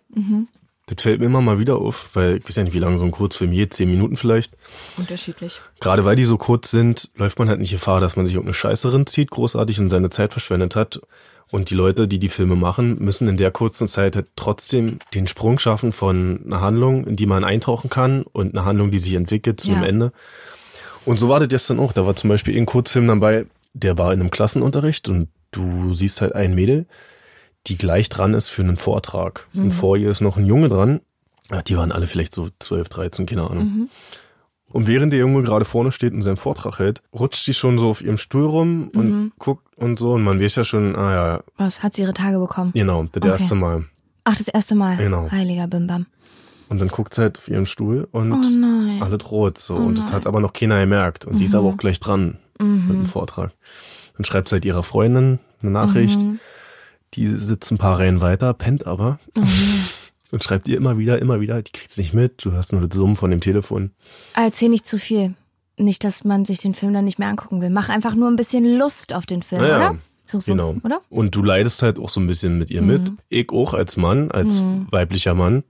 [0.86, 3.04] Das fällt mir immer mal wieder auf, weil ich weiß ja nicht, wie lange so
[3.04, 4.54] ein Kurzfilm geht, zehn Minuten vielleicht.
[4.96, 5.60] Unterschiedlich.
[5.80, 8.44] Gerade weil die so kurz sind, läuft man halt nicht Gefahr, dass man sich um
[8.44, 11.00] eine Scheiße zieht, großartig und seine Zeit verschwendet hat.
[11.50, 15.26] Und die Leute, die die Filme machen, müssen in der kurzen Zeit halt trotzdem den
[15.26, 19.14] Sprung schaffen von einer Handlung, in die man eintauchen kann und eine Handlung, die sich
[19.14, 19.82] entwickelt zu Ja.
[19.84, 20.12] Ende.
[21.04, 21.92] Und so war das gestern auch.
[21.92, 26.20] Da war zum Beispiel ein Kurzfilm dabei, der war in einem Klassenunterricht und du siehst
[26.22, 26.86] halt ein Mädel,
[27.66, 29.46] die gleich dran ist für einen Vortrag.
[29.54, 31.00] Und vor ihr ist noch ein Junge dran.
[31.50, 33.88] Ja, die waren alle vielleicht so 12, 13, keine Ahnung.
[34.70, 37.90] Und während der Junge gerade vorne steht und seinen Vortrag hält, rutscht sie schon so
[37.90, 40.12] auf ihrem Stuhl rum und guckt und so.
[40.14, 41.82] Und man weiß ja schon, ah ja, Was?
[41.82, 42.72] Hat sie ihre Tage bekommen?
[42.74, 43.28] genau, das Okay.
[43.32, 43.84] erste Mal.
[44.24, 44.96] Ach, das erste Mal.
[44.96, 45.30] Genau.
[45.30, 46.06] Heiliger Bimbam.
[46.68, 48.36] Und dann guckt sie halt auf ihren Stuhl und Oh.
[49.00, 49.58] Oh alles rot.
[49.58, 49.74] So.
[49.74, 51.26] und das hat aber noch keiner gemerkt.
[51.26, 52.84] Und sie ist aber auch gleich dran Mhm.
[52.88, 53.50] mit dem Vortrag.
[54.16, 56.18] Dann schreibt sie halt ihrer Freundin eine Nachricht.
[57.16, 57.20] Mhm.
[57.20, 59.18] Die sitzt ein paar Reihen weiter, pennt aber.
[59.36, 59.42] Oh
[60.32, 62.44] Und schreibt ihr immer wieder, immer wieder, die kriegt's nicht mit.
[62.44, 63.90] Du hast nur das Summen von dem Telefon.
[64.34, 65.34] Erzähl nicht zu viel.
[65.78, 67.70] Nicht, dass man sich den Film dann nicht mehr angucken will.
[67.70, 69.98] Mach einfach nur ein bisschen Lust auf den Film, Naja, oder?
[70.24, 70.74] So, so, Genau.
[70.84, 71.00] Oder?
[71.10, 71.18] Mhm.
[71.18, 73.12] Und du leidest halt auch so ein bisschen mit ihr mit.
[73.28, 75.64] Ich auch als Mann, als weiblicher Mann.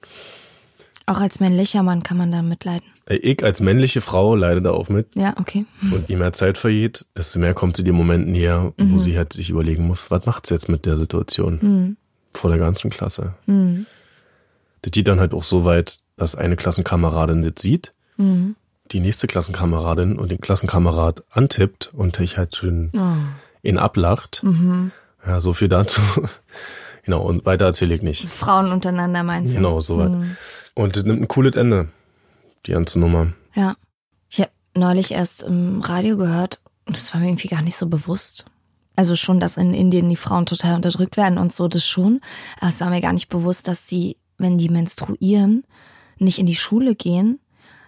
[1.12, 2.86] Auch als männlicher Mann kann man da mitleiden.
[3.06, 5.14] Äh, Ich als männliche Frau leide da auch mit.
[5.14, 5.66] Ja, okay.
[5.92, 8.94] Und je mehr Zeit vergeht, desto mehr kommt sie dem Moment näher, Mhm.
[8.94, 11.96] wo sie halt sich überlegen muss, was macht's jetzt mit der Situation
[12.32, 13.34] vor der ganzen Klasse.
[13.44, 13.84] Mhm.
[14.80, 18.56] Das geht dann halt auch so weit, dass eine Klassenkameradin das sieht, Mhm.
[18.90, 23.16] die nächste Klassenkameradin und den Klassenkamerad antippt und dich halt schön Oh.
[23.62, 24.40] ihn ablacht.
[24.44, 24.92] Mhm.
[25.26, 26.00] Ja, so viel dazu.
[27.04, 28.26] genau, und weiter erzähle ich nicht.
[28.28, 29.56] Frauen untereinander meinst du?
[29.58, 30.10] Genau, soweit.
[30.10, 30.36] Mhm.
[30.74, 31.88] Und das nimmt ein cooles Ende,
[32.66, 33.32] die ganze Nummer.
[33.54, 33.76] Ja.
[34.30, 38.46] Ich habe neulich erst im Radio gehört, das war mir irgendwie gar nicht so bewusst.
[38.96, 42.20] Also schon, dass in Indien die Frauen total unterdrückt werden und so, das schon.
[42.58, 45.64] Aber es war mir gar nicht bewusst, dass die, wenn die menstruieren,
[46.18, 47.40] nicht in die Schule gehen,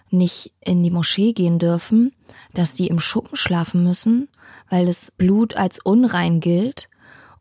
[0.09, 2.11] nicht in die Moschee gehen dürfen,
[2.53, 4.29] dass die im Schuppen schlafen müssen,
[4.69, 6.89] weil das Blut als unrein gilt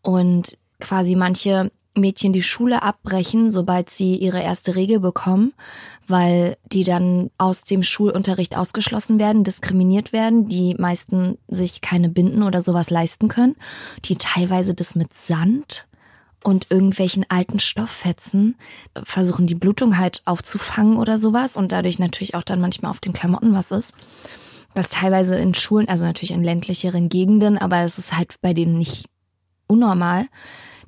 [0.02, 5.52] und quasi manche Mädchen die Schule abbrechen, sobald sie ihre erste Regel bekommen,
[6.08, 12.42] weil die dann aus dem Schulunterricht ausgeschlossen werden, diskriminiert werden, die meisten sich keine Binden
[12.42, 13.56] oder sowas leisten können,
[14.04, 15.86] die teilweise das mit Sand
[16.42, 18.56] und irgendwelchen alten Stofffetzen
[19.02, 23.14] versuchen, die Blutung halt aufzufangen oder sowas und dadurch natürlich auch dann manchmal auf den
[23.14, 23.94] Klamotten was ist.
[24.76, 28.76] was teilweise in Schulen, also natürlich in ländlicheren Gegenden, aber es ist halt bei denen
[28.76, 29.08] nicht
[29.68, 30.26] unnormal,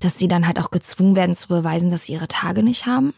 [0.01, 3.15] dass sie dann halt auch gezwungen werden zu beweisen, dass sie ihre Tage nicht haben,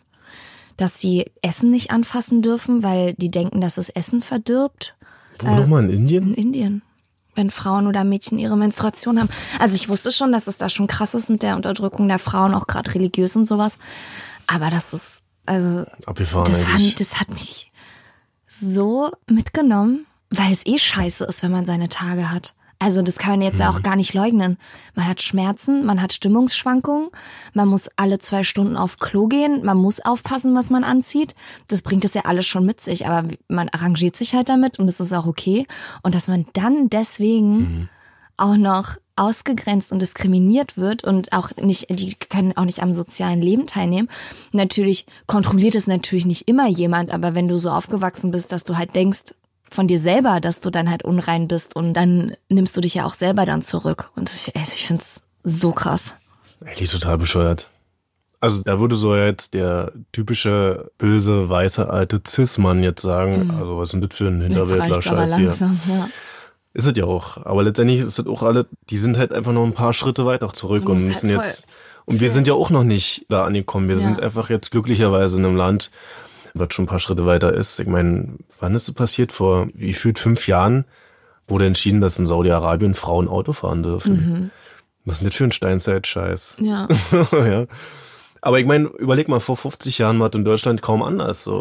[0.77, 4.97] dass sie Essen nicht anfassen dürfen, weil die denken, dass es Essen verdirbt.
[5.41, 6.29] Wo nochmal in Indien?
[6.29, 6.83] In Indien.
[7.35, 9.29] Wenn Frauen oder Mädchen ihre Menstruation haben.
[9.61, 12.55] Also ich wusste schon, dass es da schon krass ist mit der Unterdrückung der Frauen,
[12.55, 13.79] auch gerade religiös und sowas.
[14.47, 16.93] Aber das ist, also, Abgefahren das eigentlich.
[16.93, 17.71] hat, das hat mich
[18.61, 22.55] so mitgenommen, weil es eh scheiße ist, wenn man seine Tage hat.
[22.81, 24.57] Also das kann man jetzt ja auch gar nicht leugnen.
[24.95, 27.09] Man hat Schmerzen, man hat Stimmungsschwankungen,
[27.53, 31.35] man muss alle zwei Stunden auf Klo gehen, man muss aufpassen, was man anzieht.
[31.67, 34.89] Das bringt es ja alles schon mit sich, aber man arrangiert sich halt damit und
[34.89, 35.67] es ist auch okay.
[36.03, 37.89] Und dass man dann deswegen
[38.37, 43.43] auch noch ausgegrenzt und diskriminiert wird und auch nicht, die können auch nicht am sozialen
[43.43, 44.09] Leben teilnehmen.
[44.53, 48.77] Natürlich kontrolliert es natürlich nicht immer jemand, aber wenn du so aufgewachsen bist, dass du
[48.77, 49.35] halt denkst
[49.71, 53.05] von dir selber, dass du dann halt unrein bist und dann nimmst du dich ja
[53.07, 54.11] auch selber dann zurück.
[54.17, 56.15] Und ich, ich finde es so krass.
[56.65, 57.69] Eigentlich total bescheuert.
[58.41, 63.89] Also da würde so jetzt der typische böse, weiße, alte Cis-Mann jetzt sagen, also was
[63.89, 64.43] ist denn das für ein Mhm.
[64.43, 65.47] Hinterwäldler-Scheiß hier?
[65.47, 65.81] langsam.
[65.89, 66.09] Ja.
[66.75, 67.39] Ist es ja auch.
[67.45, 70.53] Aber letztendlich ist es auch alle, die sind halt einfach noch ein paar Schritte weiter
[70.53, 71.67] zurück und müssen halt jetzt,
[72.05, 73.89] und wir sind ja auch noch nicht da angekommen.
[73.89, 74.03] Wir Ja.
[74.03, 75.91] sind einfach jetzt glücklicherweise in einem Land,
[76.59, 77.79] was schon ein paar Schritte weiter ist.
[77.79, 79.33] Ich meine, wann ist das passiert?
[79.33, 80.85] Vor wie gefühlt fünf Jahren
[81.47, 84.13] wurde entschieden, dass in Saudi-Arabien Frauen Auto fahren dürfen.
[84.13, 84.51] Mhm.
[85.05, 86.57] Was ist denn das für ein Steinzeit-Scheiß?
[86.59, 86.89] ja.
[87.33, 87.67] ja.
[88.41, 91.61] Aber ich meine, überleg mal, vor 50 Jahren war das in Deutschland kaum anders so.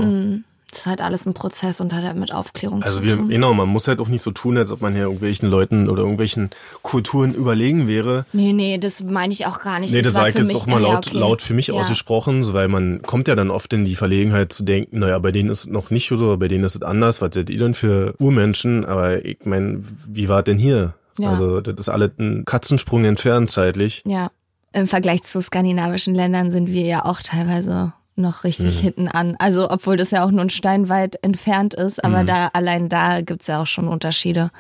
[0.70, 3.30] Das ist halt alles ein Prozess und hat halt mit Aufklärung Also zu wir, tun.
[3.30, 6.02] genau, man muss halt auch nicht so tun, als ob man hier irgendwelchen Leuten oder
[6.02, 6.50] irgendwelchen
[6.82, 8.26] Kulturen überlegen wäre.
[8.34, 9.94] Nee, nee, das meine ich auch gar nicht.
[9.94, 11.18] Nee, das war sage ich für jetzt mich- auch mal ja, laut, okay.
[11.18, 11.76] laut für mich Ja.
[11.76, 15.32] ausgesprochen, so, weil man kommt ja dann oft in die Verlegenheit zu denken, naja, bei
[15.32, 17.60] denen ist es noch nicht so, oder bei denen ist es anders, was seid ihr
[17.60, 18.84] denn für Urmenschen?
[18.86, 20.96] Aber ich meine, wie war denn hier?
[21.18, 21.32] Ja.
[21.32, 24.04] Also das ist alles ein Katzensprung entfernt zeitlich.
[24.06, 24.32] Ja.
[24.74, 28.82] Im Vergleich zu skandinavischen Ländern sind wir ja auch teilweise noch richtig Mhm.
[28.84, 29.36] hinten an.
[29.40, 32.28] Also, obwohl das ja auch nur ein Stein weit entfernt ist, aber Mhm.
[32.28, 34.52] da, allein da gibt's ja auch schon Unterschiede,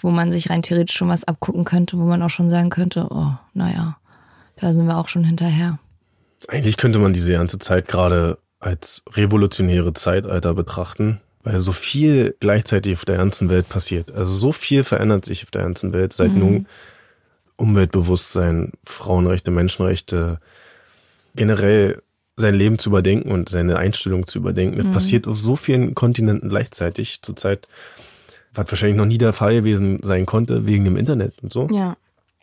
[0.00, 3.08] wo man sich rein theoretisch schon was abgucken könnte, wo man auch schon sagen könnte,
[3.10, 3.96] oh, naja,
[4.60, 5.78] da sind wir auch schon hinterher.
[6.46, 12.94] Eigentlich könnte man diese ganze Zeit gerade als revolutionäre Zeitalter betrachten, weil so viel gleichzeitig
[12.94, 14.12] auf der ganzen Welt passiert.
[14.12, 16.66] Also so viel verändert sich auf der ganzen Welt, seit nun
[17.56, 20.38] Umweltbewusstsein, Frauenrechte, Menschenrechte,
[21.34, 22.02] generell
[22.38, 24.78] sein Leben zu überdenken und seine Einstellung zu überdenken.
[24.78, 27.66] Das passiert auf so vielen Kontinenten gleichzeitig zurzeit,
[28.54, 31.66] was wahrscheinlich noch nie der Fall gewesen sein konnte, wegen dem Internet und so.
[31.70, 31.96] Ja.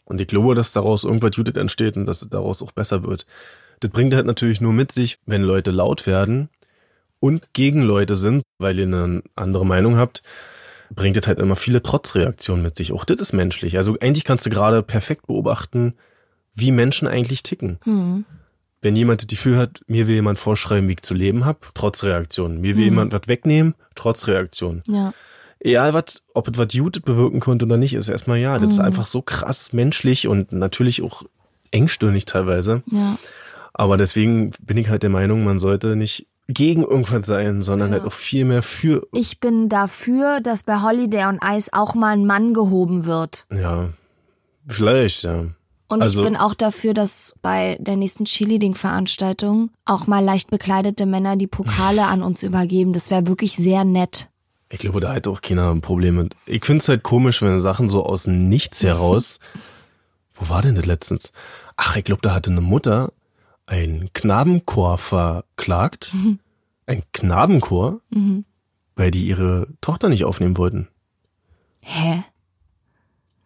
[0.04, 3.26] Und ich glaube, dass daraus irgendwas Judith entsteht und dass es daraus auch besser wird.
[3.80, 6.50] Das bringt halt natürlich nur mit sich, wenn Leute laut werden
[7.20, 10.24] und gegen Leute sind, weil ihr eine andere Meinung habt,
[10.94, 12.92] bringt das halt immer viele Trotzreaktionen mit sich.
[12.92, 13.78] Auch das ist menschlich.
[13.78, 15.96] Also eigentlich kannst du gerade perfekt beobachten,
[16.54, 17.80] wie Menschen eigentlich ticken.
[17.84, 18.26] Hm.
[18.86, 22.62] Wenn jemand das Gefühl hat, mir will jemand vorschreiben, wie ich zu leben hab, Trotzreaktion.
[22.62, 25.12] Mir will jemand was wegnehmen, Trotzreaktion Ja.
[25.60, 28.80] egal was, ob es was Gutes bewirken konnte oder nicht, ist erstmal ja, das ist
[28.80, 31.24] einfach so krass menschlich und natürlich auch
[31.72, 32.84] engstirnig teilweise.
[32.92, 33.18] Ja.
[33.74, 37.96] Aber deswegen bin ich halt der Meinung, man sollte nicht gegen irgendwas sein, sondern Ja.
[37.96, 42.14] halt auch viel mehr für, Ich bin dafür, dass bei Holiday on Ice auch mal
[42.14, 43.48] ein Mann gehoben wird.
[43.52, 43.90] ja,
[44.68, 45.46] vielleicht, ja.
[45.88, 51.06] Und Also- ich bin auch dafür, dass bei der nächsten Cheerleading-Veranstaltung auch mal leicht bekleidete
[51.06, 52.94] Männer die Pokale an uns übergeben.
[52.94, 54.28] Das wäre wirklich sehr nett.
[54.70, 56.36] Ich glaube, da hat auch keiner ein Problem mit.
[56.48, 59.40] Ich find's halt komisch, wenn Sachen so aus Nichts heraus.
[60.36, 61.32] Wo war denn das letztens?
[61.78, 63.14] Ach, ich glaube, da hatte eine Mutter
[63.68, 66.14] einen Knabenchor verklagt.
[66.88, 68.02] Ein Knabenchor,
[68.96, 70.88] weil die ihre Tochter nicht aufnehmen wollten.
[71.82, 72.24] Hä?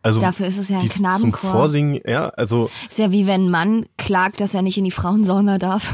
[0.01, 1.51] Also Dafür ist es ja ein die Zum Knabenchor.
[1.51, 4.91] Vorsingen, ja, also Ist ja wie wenn ein Mann klagt, dass er nicht in die
[4.91, 5.93] Frauensauna darf.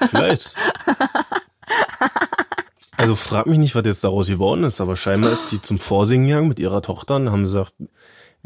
[0.10, 0.54] vielleicht.
[2.96, 6.28] Also frag mich nicht, was jetzt daraus geworden ist, aber scheinbar ist die zum Vorsingen
[6.28, 7.74] gegangen mit ihrer Tochter und haben gesagt,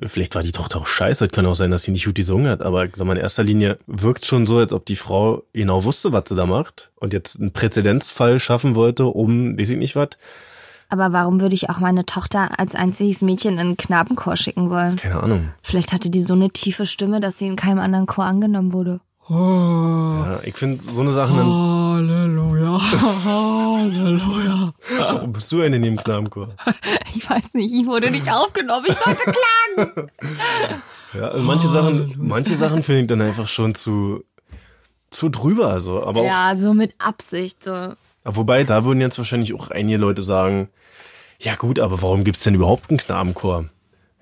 [0.04, 2.48] vielleicht war die Tochter auch scheiße, es kann auch sein, dass sie nicht gut gesungen
[2.48, 5.84] hat, aber sag mal, in erster Linie wirkt schon so, als ob die Frau genau
[5.84, 9.96] wusste, was sie da macht und jetzt einen Präzedenzfall schaffen wollte, um, weiß ich nicht
[9.96, 10.10] was,
[10.88, 14.96] Aber warum würde ich auch meine Tochter als einziges Mädchen in einen Knabenchor schicken wollen?
[14.96, 15.50] keine Ahnung.
[15.62, 19.00] Vielleicht hatte die so eine tiefe Stimme, dass sie in keinem anderen Chor angenommen wurde.
[19.28, 22.78] Ja, ich finde so eine Sache dann, Halleluja,
[23.24, 24.74] Halleluja.
[24.98, 26.48] warum bist du denn in dem Knabenchor?
[27.16, 29.22] Ich weiß nicht, ich wurde nicht aufgenommen, ich sollte
[29.76, 30.10] klagen.
[31.14, 34.24] Ja, also manche Sachen, manche Sachen finde ich dann einfach schon zu,
[35.10, 37.62] zu drüber, also, aber auch Ja, so mit Absicht.
[37.62, 37.92] So.
[38.24, 40.68] Wobei, da würden jetzt wahrscheinlich auch einige Leute sagen,
[41.38, 43.66] Ja gut, aber warum gibt's denn überhaupt einen Knabenchor?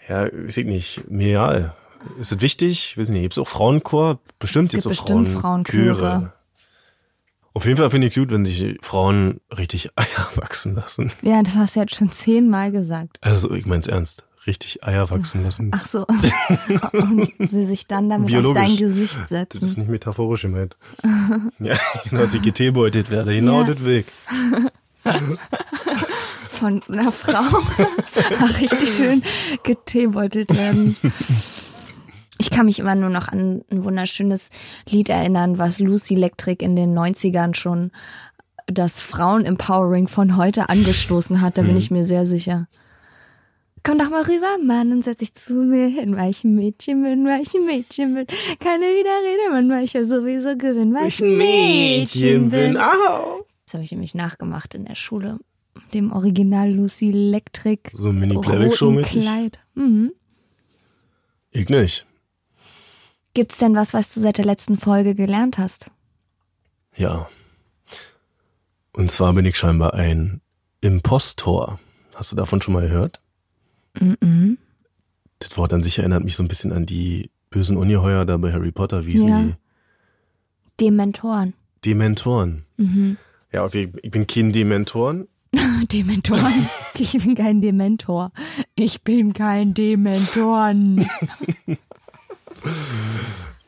[0.09, 1.09] Ja, ich nicht.
[1.09, 1.75] Mir egal.
[2.19, 2.99] Ist es wichtig?
[2.99, 3.23] Weiß nicht.
[3.23, 4.19] Gibt's auch Frauenchor?
[4.39, 5.95] Bestimmt Es gibt auch bestimmt Frauenchöre.
[5.95, 6.33] Frauenchöre.
[7.55, 11.13] Auf jeden Fall finde ich gut, wenn sich Frauen richtig Eier wachsen lassen.
[11.23, 13.19] Ja, das hast du jetzt schon zehnmal gesagt.
[13.21, 14.25] Also ich mein's ernst.
[14.47, 15.71] Richtig Eier wachsen lassen.
[15.73, 16.05] Ach so.
[16.93, 18.61] Und sie sich dann damit Biologisch.
[18.63, 19.65] auf dein Gesicht Das ist setzen.
[19.81, 20.77] nicht metaphorisch gemeint.
[21.61, 21.77] ja,
[22.11, 23.35] dass ich geteebeutet werde.
[23.35, 23.67] Genau Ja.
[23.73, 24.07] das Weg.
[26.51, 27.43] Von einer Frau.
[28.61, 29.23] Richtig schön
[29.65, 30.97] geteebeutelt werden.
[32.39, 34.51] Ich kann mich immer nur noch an ein wunderschönes
[34.89, 37.91] Lied erinnern, was Lucy Electric in den 90ern schon
[38.67, 41.59] das Frauen-Empowering von heute angestoßen hat.
[41.59, 42.67] Da bin ich mir sehr sicher.
[43.85, 47.03] Komm doch mal rüber, Mann, und setz dich zu mir hin, weil ich ein Mädchen
[47.03, 48.27] bin, weil ich ein Mädchen bin.
[48.61, 52.77] Keine Widerrede, Mann, weil ich ja sowieso gewinn, weil ich ein Mädchen bin.
[52.77, 53.45] Au.
[53.65, 55.41] Das habe ich nämlich nachgemacht in der Schule.
[55.95, 57.91] Dem Original Lucy Electric.
[57.95, 59.23] So ein Mini-Playback-Show mäßig?
[59.23, 59.59] Kleid.
[59.75, 60.13] Mhm.
[61.51, 62.07] Ich nicht.
[63.35, 65.87] Gibt's denn was, was du seit der letzten Folge gelernt hast?
[66.95, 67.31] Ja.
[68.93, 70.43] Und zwar bin ich scheinbar ein
[70.83, 71.81] Impostor.
[72.15, 73.22] Hast du davon schon mal gehört?
[74.01, 74.59] Mhm.
[75.39, 78.53] Das Wort an sich erinnert mich so ein bisschen an die bösen Ungeheuer da bei
[78.53, 79.05] Harry Potter.
[79.07, 79.43] Wie Ja.
[79.43, 79.55] die?
[80.81, 81.55] Dementoren.
[81.85, 82.65] Dementoren.
[82.77, 83.17] Mhm.
[83.53, 85.29] Ja, okay, ich bin kein Dementoren.
[85.93, 86.69] Dementoren.
[86.95, 88.33] Ich bin kein Dementor.
[88.75, 91.07] Ich bin kein Dementoren.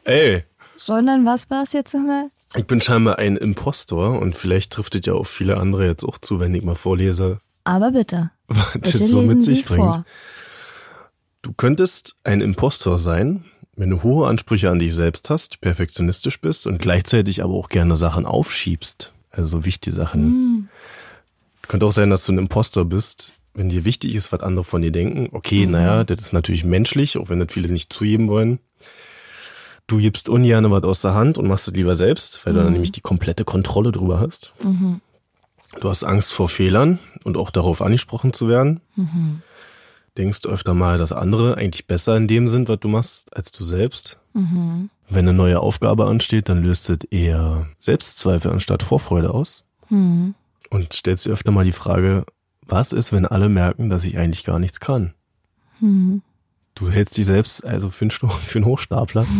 [0.04, 0.44] Ey,
[0.76, 2.30] Sondern was war's jetzt nochmal?
[2.56, 6.18] ich bin scheinbar ein Impostor und vielleicht trifft es ja auf viele andere jetzt auch
[6.18, 8.30] zu, wenn ich mal vorlese, Aber bitte.
[8.48, 9.80] Was Bitte das so mit Sie sich bringt.
[9.80, 10.04] vor.
[11.42, 13.44] Du könntest ein Impostor sein,
[13.76, 17.96] wenn du hohe Ansprüche an dich selbst hast, perfektionistisch bist und gleichzeitig aber auch gerne
[17.96, 19.12] Sachen aufschiebst.
[19.30, 20.22] Also wichtige Sachen.
[20.22, 20.68] Hm.
[21.68, 24.82] Könnte auch sein, dass du ein Impostor bist, wenn dir wichtig ist, was andere von
[24.82, 25.22] dir denken.
[25.22, 25.28] Mhm.
[25.32, 28.58] Okay, naja, das ist natürlich menschlich, auch wenn das viele nicht zugeben wollen.
[29.86, 32.72] Du gibst ungern was aus der Hand und machst es lieber selbst, weil du dann
[32.72, 34.54] nämlich die komplette Kontrolle drüber hast.
[34.62, 35.00] Mhm.
[35.80, 38.80] Du hast Angst vor Fehlern und auch darauf angesprochen zu werden.
[38.96, 39.42] Mhm.
[40.16, 43.50] Denkst du öfter mal, dass andere eigentlich besser in dem sind, was du machst, als
[43.50, 44.18] du selbst.
[44.32, 44.90] Mhm.
[45.08, 49.64] Wenn eine neue Aufgabe ansteht, dann löst es eher Selbstzweifel anstatt Vorfreude aus.
[49.90, 50.34] Mhm.
[50.70, 52.24] Und stellst dir öfter mal die Frage,
[52.62, 55.14] was ist, wenn alle merken, dass ich eigentlich gar nichts kann?
[55.80, 56.22] Mhm.
[56.74, 58.10] Du hältst dich selbst also für einen,
[58.46, 59.26] für einen Hochstapler.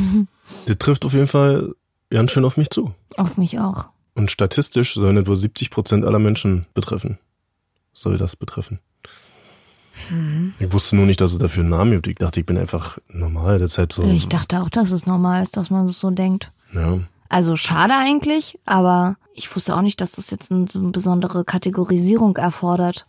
[0.67, 1.75] Das trifft auf jeden Fall
[2.11, 2.93] ganz schön auf mich zu.
[3.17, 3.87] Auf mich auch.
[4.15, 7.19] Und statistisch sollen wohl 70 Prozent aller Menschen betreffen.
[7.93, 8.79] Soll das betreffen.
[10.59, 12.07] Ich wusste nur nicht, dass es dafür einen Namen gibt.
[12.09, 13.59] Ich dachte, ich bin einfach normal.
[13.59, 14.03] Das ist halt so.
[14.05, 16.53] Ich dachte auch, dass es normal ist, dass man es so denkt.
[16.73, 17.01] Ja.
[17.29, 23.07] Also schade eigentlich, aber ich wusste auch nicht, dass das jetzt eine besondere Kategorisierung erfordert.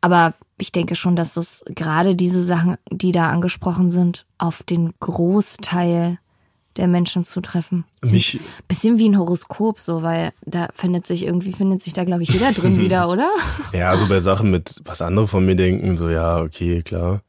[0.00, 4.94] Aber ich denke schon, dass das gerade diese Sachen, die da angesprochen sind, auf den
[5.00, 6.18] Großteil
[6.76, 7.84] der Menschen zutreffen.
[8.02, 12.04] So Mich, bisschen wie ein Horoskop, so, weil da findet sich irgendwie, findet sich da,
[12.04, 13.30] glaube ich, jeder drin wieder, oder?
[13.72, 17.22] ja, also bei Sachen mit, was andere von mir denken, so, ja, okay, klar.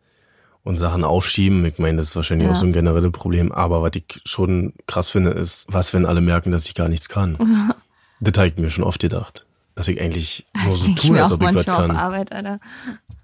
[0.63, 2.51] Und Sachen aufschieben, ich meine, das ist wahrscheinlich Ja.
[2.51, 3.53] auch so ein generelles Problem.
[3.53, 7.07] Aber was ich schon krass finde, ist, was, wenn alle merken, dass ich gar nichts
[7.07, 7.37] kann?
[8.19, 9.45] das habe ich mir schon oft gedacht.
[9.75, 11.95] Dass ich eigentlich nur Das so tue, als ob ich was manchmal auf kann.
[11.95, 12.59] Arbeit, Alter.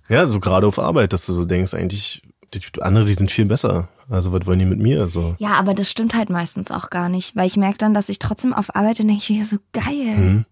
[0.08, 2.22] Ja, so gerade auf Arbeit, dass du so denkst, eigentlich,
[2.54, 3.90] die andere, die sind viel besser.
[4.14, 5.08] Also was wollen die mit mir?
[5.10, 5.36] So.
[5.40, 8.20] Ja, aber das stimmt halt meistens auch gar nicht, weil ich merke dann, dass ich
[8.20, 10.16] trotzdem auf Arbeit und denke ich wieder so geil.
[10.16, 10.46] Mhm.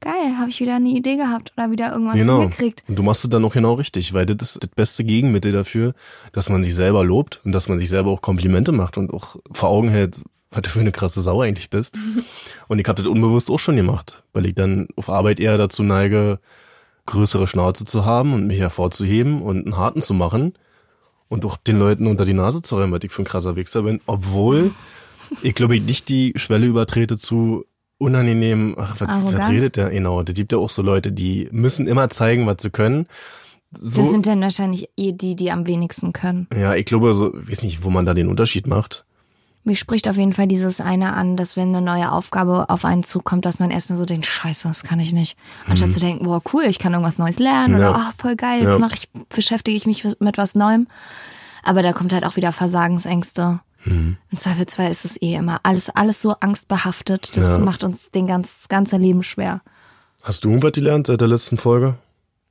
[0.00, 2.42] Geil, habe ich wieder eine Idee gehabt oder wieder irgendwas Genau.
[2.42, 2.84] hingekriegt.
[2.86, 5.94] Und du machst es dann auch genau richtig, weil das ist das beste Gegenmittel dafür,
[6.30, 9.34] dass man sich selber lobt und dass man sich selber auch Komplimente macht und auch
[9.50, 10.20] vor Augen hält,
[10.52, 11.98] was du für eine krasse Sau eigentlich bist.
[12.68, 15.82] und ich habe das unbewusst auch schon gemacht, weil ich dann auf Arbeit eher dazu
[15.82, 16.38] neige,
[17.06, 20.52] größere Schnauze zu haben und mich hervorzuheben und einen harten zu machen
[21.28, 23.82] und auch den Leuten unter die Nase zu räumen, weil ich für ein krasser Wichser
[23.82, 24.70] bin, obwohl
[25.42, 27.64] ich glaube ich nicht die Schwelle übertrete zu
[27.98, 29.90] unangenehm, ach, was, was redet der?
[29.90, 33.06] Genau, da gibt ja auch so Leute, die müssen immer zeigen, was sie können.
[33.72, 36.46] So, Das sind dann wahrscheinlich eh die, die am wenigsten können.
[36.56, 39.04] ja, ich glaube, so, weiß nicht, wo man da den Unterschied macht.
[39.64, 43.02] Mich spricht auf jeden Fall dieses eine an, dass wenn eine neue Aufgabe auf einen
[43.02, 45.36] zukommt, dass man erstmal so denkt, scheiße, das kann ich nicht.
[45.66, 47.80] Anstatt zu denken, boah, cool, ich kann irgendwas Neues lernen Mhm.
[47.80, 47.90] Ja.
[47.90, 48.78] oder oh, voll geil, jetzt Ja.
[48.78, 50.86] mache ich, beschäftige ich mich mit was Neuem.
[51.62, 53.60] Aber da kommt halt auch wieder Versagensängste.
[53.84, 54.16] Mhm.
[54.30, 57.36] Im Zweifelsfall ist es eh immer alles, alles so angstbehaftet.
[57.36, 57.58] Das Ja.
[57.58, 59.60] macht uns den ganz, das ganze Leben schwer.
[60.22, 61.96] Hast du irgendwas gelernt seit der letzten Folge?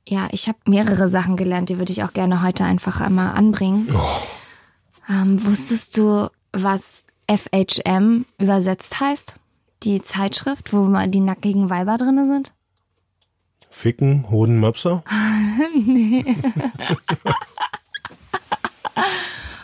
[0.06, 3.88] Ja, ich habe mehrere Sachen gelernt, die würde ich auch gerne heute einfach einmal anbringen.
[3.92, 4.20] Oh.
[5.10, 6.28] Ähm, wusstest du,
[6.62, 9.34] was FHM übersetzt heißt?
[9.84, 12.52] Die Zeitschrift, wo mal die nackigen Weiber drinne sind?
[13.70, 15.04] Ficken, Hoden, Möpser?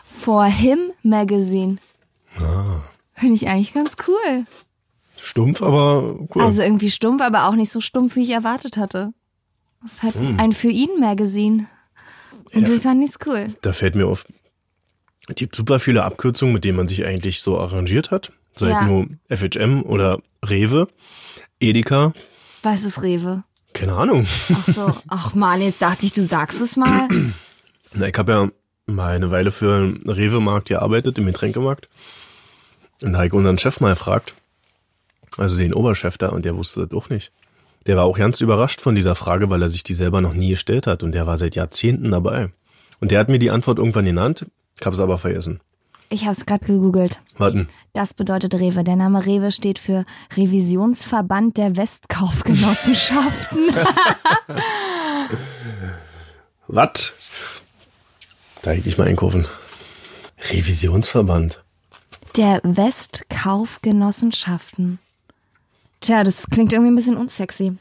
[0.04, 1.78] For Him Magazine.
[2.38, 2.82] Ah.
[3.14, 4.44] Finde ich eigentlich ganz cool.
[5.20, 6.42] Stumpf, aber cool.
[6.42, 9.12] Also irgendwie stumpf, aber auch nicht so stumpf, wie ich erwartet hatte.
[9.82, 11.66] Das ist halt ein Für ihn Magazine.
[12.54, 12.68] Und Ja.
[12.68, 13.54] wir fanden es cool.
[13.62, 14.24] Da fällt mir auf,
[15.28, 18.32] es gibt super viele Abkürzungen, mit denen man sich eigentlich so arrangiert hat.
[18.56, 18.84] Sei Ja.
[18.86, 20.88] nur FHM oder Rewe,
[21.60, 22.12] Edeka,
[22.62, 23.42] Was ist Rewe?
[23.72, 24.26] keine Ahnung.
[24.52, 27.08] Ach so, ach man, jetzt dachte ich, du sagst es mal.
[27.94, 28.48] Na, ich habe ja
[28.86, 31.88] mal eine Weile für einen Rewe-Markt gearbeitet, im Getränkemarkt.
[33.02, 34.34] Und da habe ich unseren Chef mal gefragt,
[35.36, 37.32] also den Oberchef da, und der wusste das auch nicht.
[37.86, 40.50] Der war auch ganz überrascht von dieser Frage, weil er sich die selber noch nie
[40.50, 41.02] gestellt hat.
[41.02, 42.50] Und der war seit Jahrzehnten dabei.
[43.00, 44.46] Und der hat mir die Antwort irgendwann genannt,
[44.78, 45.60] ich habe es aber vergessen.
[46.10, 47.20] Ich habe es gerade gegoogelt.
[47.38, 47.68] Warten.
[47.92, 48.82] Das bedeutet Rewe.
[48.84, 50.04] Der Name Rewe steht für
[50.36, 53.74] Revisionsverband der Westkaufgenossenschaften.
[56.68, 57.12] Was?
[58.62, 59.46] Da hätte ich mal einkaufen.
[60.50, 61.62] Revisionsverband.
[62.36, 64.98] der Westkaufgenossenschaften.
[66.00, 67.76] Tja, das klingt irgendwie ein bisschen unsexy.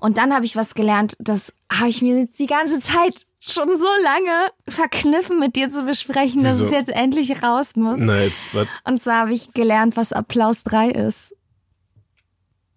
[0.00, 3.76] Und dann habe ich was gelernt, das habe ich mir jetzt die ganze Zeit schon
[3.76, 6.66] so lange verkniffen mit dir zu besprechen, dass Wieso?
[6.66, 7.98] es jetzt endlich raus muss.
[8.00, 8.66] Na jetzt, was?
[8.84, 11.34] Und zwar habe ich gelernt, was Applaus 3 ist.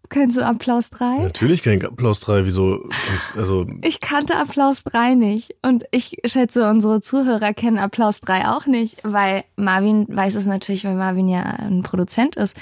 [0.10, 1.20] Kennst du Applaus 3?
[1.24, 2.88] Natürlich kein Applaus 3, wieso?
[3.36, 5.56] Also, Ich kannte Applaus 3 nicht.
[5.62, 10.86] Und ich schätze, unsere Zuhörer kennen Applaus 3 auch nicht, weil Marvin weiß es natürlich,
[10.86, 12.56] weil Marvin ja ein Produzent ist.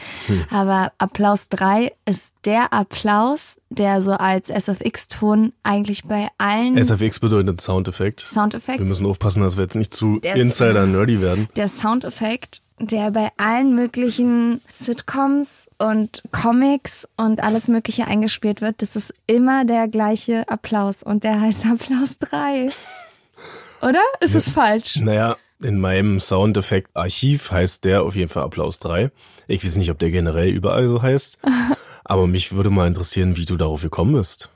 [0.50, 7.60] Aber Applaus 3 ist der Applaus, der so als SFX-Ton eigentlich bei allen SFX bedeutet
[7.62, 8.22] Soundeffekt.
[8.22, 11.48] Soundeffekt Wir müssen aufpassen, dass wir jetzt nicht zu Insider-nerdy werden.
[11.56, 18.96] der Soundeffekt, der bei allen möglichen Sitcoms und Comics und alles Mögliche eingespielt wird, das
[18.96, 22.70] ist immer der gleiche Applaus und der heißt Applaus 3.
[23.82, 24.02] Oder?
[24.20, 24.98] Ist es falsch?
[24.98, 29.12] Naja, in meinem Soundeffekt-Archiv heißt der auf jeden Fall Applaus 3.
[29.48, 31.40] Ich weiß nicht, ob der generell überall so heißt.
[32.04, 34.50] Aber mich würde mal interessieren, wie du darauf gekommen bist.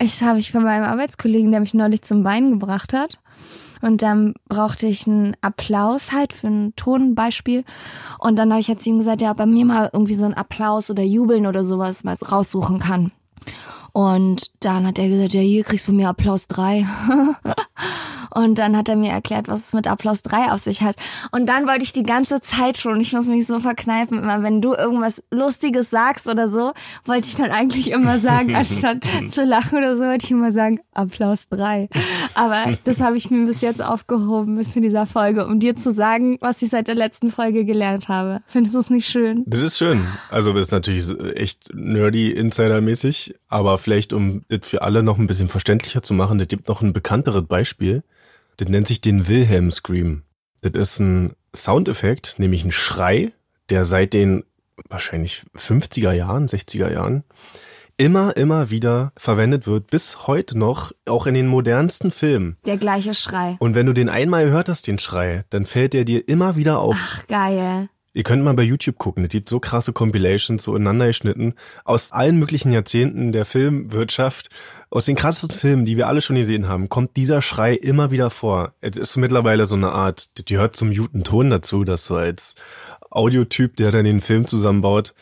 [0.00, 3.20] Ich habe ich von meinem Arbeitskollegen, der mich neulich zum Weinen gebracht hat.
[3.82, 7.64] Und dann brauchte ich einen Applaus halt für ein Tonbeispiel.
[8.18, 10.34] Und dann habe ich jetzt ihm gesagt, ja, ob er mir mal irgendwie so einen
[10.34, 13.12] Applaus oder Jubeln oder sowas mal raussuchen kann.
[13.92, 16.86] Und dann hat er gesagt, ja, hier kriegst du von mir Applaus 3.
[18.34, 20.96] Und dann hat er mir erklärt, was es mit Applaus 3 auf sich hat.
[21.32, 24.60] Und dann wollte ich die ganze Zeit schon, ich muss mich so verkneifen, immer wenn
[24.60, 26.72] du irgendwas Lustiges sagst oder so,
[27.04, 30.80] wollte ich dann eigentlich immer sagen, anstatt zu lachen oder so, wollte ich immer sagen,
[30.92, 31.88] Applaus 3.
[32.34, 35.92] Aber das habe ich mir bis jetzt aufgehoben, bis zu dieser Folge, um dir zu
[35.92, 38.40] sagen, was ich seit der letzten Folge gelernt habe.
[38.46, 39.44] Findest du es nicht schön?
[39.46, 40.06] Das ist schön.
[40.30, 41.04] Also das ist natürlich
[41.36, 43.34] echt nerdy, insidermäßig.
[43.48, 46.82] Aber vielleicht, um das für alle noch ein bisschen verständlicher zu machen, das gibt noch
[46.82, 48.02] ein bekannteres Beispiel.
[48.56, 50.22] Das nennt sich den Wilhelm Scream.
[50.60, 53.32] Das ist ein Soundeffekt, nämlich ein Schrei,
[53.68, 54.44] der seit den
[54.88, 57.24] wahrscheinlich 50er Jahren, 60er Jahren
[57.96, 62.56] immer, immer wieder verwendet wird, bis heute noch, auch in den modernsten Filmen.
[62.66, 63.56] Der gleiche Schrei.
[63.58, 66.78] Und wenn du den einmal gehört hast, den Schrei, dann fällt der dir immer wieder
[66.78, 66.96] auf.
[66.98, 67.88] Ach, geil.
[68.14, 71.54] Ihr könnt mal bei YouTube gucken, es gibt so krasse Compilations, so ineinander geschnitten,
[71.84, 74.50] aus allen möglichen Jahrzehnten der Filmwirtschaft,
[74.90, 78.28] aus den krassesten Filmen, die wir alle schon gesehen haben, kommt dieser Schrei immer wieder
[78.28, 78.74] vor.
[78.82, 82.54] Es ist mittlerweile so eine Art, die gehört zum guten Ton dazu, dass du als
[83.08, 85.14] Audiotyp, der dann den Film zusammenbaut,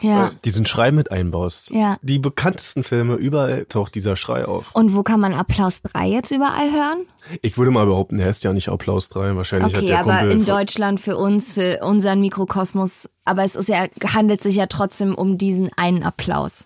[0.00, 0.30] Ja.
[0.44, 1.70] diesen Schrei mit einbaust.
[1.70, 1.96] Ja.
[2.02, 4.70] Die bekanntesten Filme, überall taucht dieser Schrei auf.
[4.74, 7.06] Und wo kann man Applaus 3 jetzt überall hören?
[7.42, 10.18] Ich würde mal behaupten, der heißt ja nicht Applaus 3, wahrscheinlich hat Okay, der aber
[10.18, 14.66] Kumpel in Deutschland für uns, für unseren Mikrokosmos, aber es ist ja, handelt sich ja
[14.66, 16.64] trotzdem um diesen einen Applaus.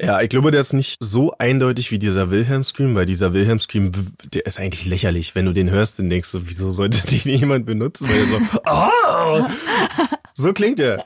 [0.00, 3.60] Ja, ich glaube, der ist nicht so eindeutig wie dieser Wilhelm Scream, weil dieser Wilhelm
[3.60, 3.92] Scream,
[4.24, 5.36] der ist eigentlich lächerlich.
[5.36, 8.08] Wenn du den hörst, dann denkst du, wieso sollte den jemand benutzen?
[8.08, 10.06] Weil er so, oh!
[10.34, 11.04] so klingt er.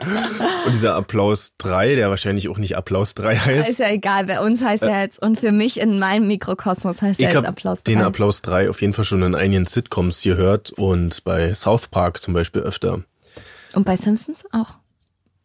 [0.66, 3.68] Und dieser Applaus 3, der wahrscheinlich auch nicht Applaus 3 heißt.
[3.68, 7.20] Ist ja egal, bei uns heißt er jetzt, und für mich in meinem Mikrokosmos heißt
[7.20, 7.92] er jetzt Applaus 3.
[7.92, 12.20] den Applaus 3 auf jeden Fall schon in einigen Sitcoms gehört und bei South Park
[12.20, 13.02] zum Beispiel öfter.
[13.74, 14.76] Und bei Simpsons auch?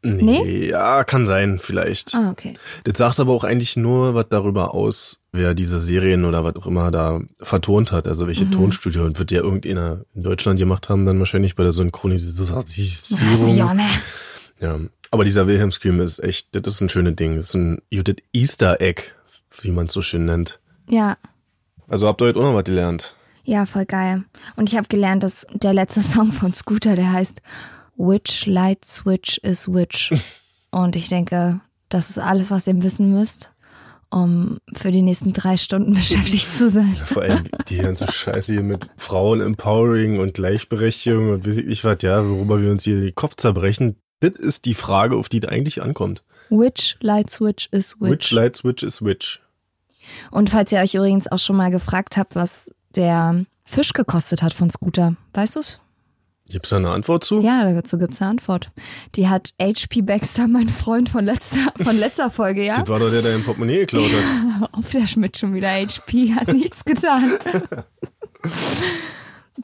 [0.05, 0.67] Nee?
[0.69, 2.13] Ja, kann sein, vielleicht.
[2.13, 2.55] Ah, okay.
[2.83, 6.67] Das sagt aber auch eigentlich nur was darüber aus, wer diese Serien oder was auch
[6.67, 8.05] immer da vertont hat.
[8.07, 8.27] Also Mhm.
[8.27, 13.79] welche Tonstudio und wird der irgendeiner in Deutschland gemacht haben, dann wahrscheinlich bei der Synchronisierung.
[14.59, 14.79] Ja.
[15.11, 17.37] Aber dieser Wilhelm Scream ist echt, das ist ein schönes Ding.
[17.37, 19.03] Das ist ein das Easter Egg,
[19.61, 20.59] wie man es so schön nennt.
[20.89, 21.17] Ja.
[21.87, 23.13] Also habt ihr heute auch noch was gelernt.
[23.43, 24.23] Ja, voll geil.
[24.55, 27.41] Und ich habe gelernt, dass der letzte Song von Scooter, der heißt
[27.97, 30.11] Which Light Switch is Which.
[30.71, 33.51] Und ich denke, das ist alles, was ihr wissen müsst.
[34.09, 36.95] um für die nächsten drei Stunden beschäftigt zu sein.
[37.03, 41.83] Vor allem die ganze Scheiße hier mit Frauen Empowering und Gleichberechtigung und weiß ich nicht
[41.83, 43.95] was, ja, worüber wir uns hier den Kopf zerbrechen.
[44.19, 46.23] Das ist die Frage, auf die es eigentlich ankommt.
[46.49, 48.11] Which light switch is which?
[48.11, 49.41] Which light switch is which?
[50.31, 54.53] Und falls ihr euch übrigens auch schon mal gefragt habt, was der Fisch gekostet hat
[54.53, 55.55] von Scooter, weißt
[56.45, 56.53] du's?
[56.53, 57.39] Gibt's da eine Antwort zu?
[57.41, 58.69] Ja, dazu gibt's eine Antwort.
[59.15, 62.79] Die hat HP Baxter, mein Freund von letzter, von letzter Folge, ja?
[62.79, 64.69] Das war doch der, der dein Portemonnaie geklaut hat.
[64.73, 65.69] Auf der Schmidt schon wieder.
[65.69, 67.33] HP hat nichts getan.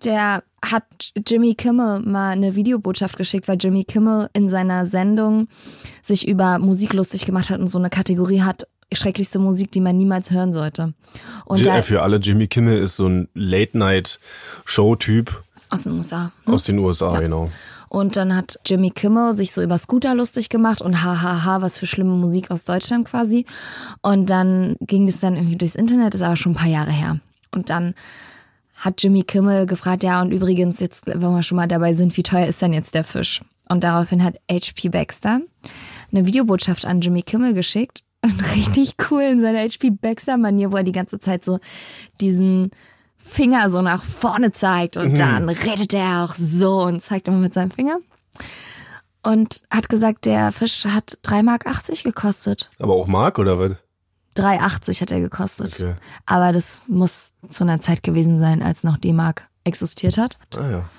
[0.04, 0.84] Der hat
[1.28, 5.48] Jimmy Kimmel mal eine Videobotschaft geschickt, weil Jimmy Kimmel in seiner Sendung
[6.04, 9.98] sich über Musik lustig gemacht hat und so eine Kategorie hat, schrecklichste Musik, die man
[9.98, 10.94] niemals hören sollte.
[11.46, 16.32] Und J- da, Für alle, Jimmy Kimmel ist so ein Late-Night-Show-Typ aus den USA.
[16.46, 16.54] Ne?
[16.54, 17.50] aus den USA, genau.
[17.90, 21.88] Und dann hat Jimmy Kimmel sich so über Scooter lustig gemacht und hahaha, was für
[21.88, 23.46] schlimme Musik aus Deutschland quasi.
[24.02, 27.20] Und dann ging das dann irgendwie durchs Internet, ist aber schon ein paar Jahre her.
[27.52, 27.96] Und dann
[28.76, 32.24] hat Jimmy Kimmel gefragt, ja, und übrigens, jetzt, wenn wir schon mal dabei sind, wie
[32.24, 33.42] teuer ist denn jetzt der Fisch?
[33.68, 35.42] Und daraufhin hat HP Baxter
[36.12, 38.04] eine Videobotschaft an Jimmy Kimmel geschickt.
[38.22, 41.60] Und richtig cool in seiner HP Baxter-Manier, wo er die ganze Zeit so
[42.22, 42.70] diesen
[43.30, 47.54] Finger so nach vorne zeigt und dann redet er auch so und zeigt immer mit
[47.54, 47.98] seinem Finger.
[49.22, 51.66] Und hat gesagt, der Fisch hat 3,80 Mark
[52.04, 52.72] gekostet.
[52.80, 53.76] Aber auch Mark oder was?
[54.38, 55.74] 3,80 hat er gekostet.
[55.74, 55.96] Okay.
[56.26, 60.38] Aber das muss zu einer Zeit gewesen sein, als noch D-Mark existiert hat.
[60.56, 60.90] Ah ja.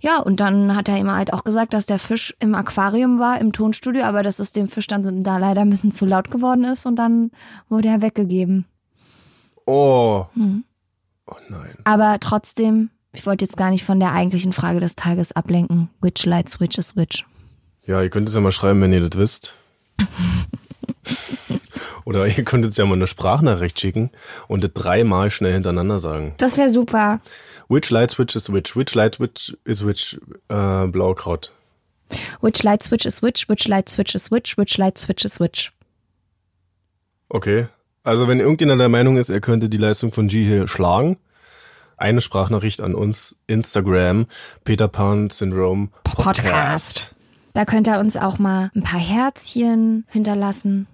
[0.00, 3.40] Ja, und dann hat er ihm halt auch gesagt, dass der Fisch im Aquarium war,
[3.40, 6.64] im Tonstudio, aber dass es dem Fisch dann da leider ein bisschen zu laut geworden
[6.64, 7.30] ist und dann
[7.68, 8.66] wurde er weggegeben.
[9.66, 10.26] Oh.
[10.34, 10.64] Hm.
[11.26, 11.76] Oh nein.
[11.84, 15.90] Aber trotzdem, ich wollte jetzt gar nicht von der eigentlichen Frage des Tages ablenken.
[16.00, 17.24] Which light switch is which?
[17.84, 19.54] Ja, ihr könnt es ja mal schreiben, wenn ihr das wisst.
[22.04, 24.10] Oder ihr könnt jetzt ja mal eine Sprachnachricht schicken
[24.48, 26.34] und das dreimal schnell hintereinander sagen.
[26.38, 27.20] Das wäre super.
[27.68, 28.76] Which light switch is which?
[28.76, 30.20] Which light switch is which?
[30.48, 31.52] Äh, Blaukraut.
[32.40, 33.48] Which light switch is which?
[33.48, 34.58] Which light switch is which?
[34.58, 35.72] Which light switch is which?
[37.30, 37.68] Okay.
[38.04, 41.18] Also wenn irgendjemand der Meinung ist, er könnte die Leistung von G hier schlagen,
[41.96, 44.26] eine Sprachnachricht an uns, Instagram,
[44.64, 47.14] Peter Pan Syndrome Podcast.
[47.54, 50.86] Da könnt ihr uns auch mal ein paar Herzchen hinterlassen,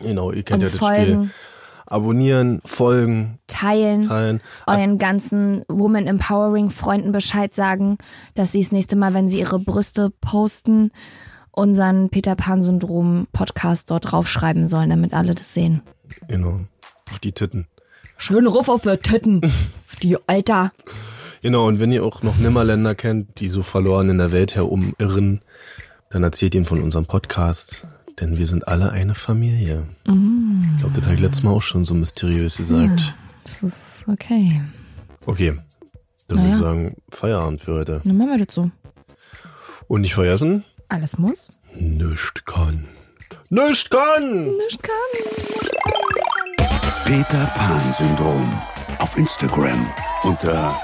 [0.00, 1.04] Genau, ihr kennt uns ja das Spiel.
[1.06, 1.30] folgen,
[1.86, 4.40] Abonnieren, folgen, teilen, teilen.
[4.66, 7.96] euren ganzen Woman Empowering Freunden Bescheid sagen,
[8.34, 10.90] dass sie das nächste Mal, wenn sie ihre Brüste posten,
[11.50, 15.82] unseren Peter Pan Syndrom Podcast dort draufschreiben sollen, damit alle das sehen.
[16.28, 16.60] Genau.
[17.10, 17.66] Auf die Titten.
[18.16, 19.40] Schön Ruf auf die Titten.
[19.44, 20.72] Auf Die Alter.
[21.40, 25.40] Genau, und wenn ihr auch noch Nimmerländer kennt, die so verloren in der Welt herumirren,
[26.10, 27.86] dann erzählt ihnen von unserem Podcast,
[28.20, 29.84] denn wir sind alle eine Familie.
[30.04, 33.14] Ich glaube, das habe ich letztes Mal auch schon so mysteriös gesagt.
[33.44, 34.60] Das ist okay.
[35.26, 35.56] Okay,
[36.26, 36.66] dann würde ich ja.
[36.66, 38.00] sagen, Feierabend für heute.
[38.04, 38.70] Dann machen wir das so.
[39.86, 41.50] Und nicht vergessen, Alles muss.
[41.74, 42.88] nischt kann.
[43.50, 44.56] Nischt kann!
[44.58, 44.92] Nicht kann.
[47.06, 48.62] Peter Pan Syndrom
[48.98, 49.90] auf Instagram
[50.22, 50.78] unter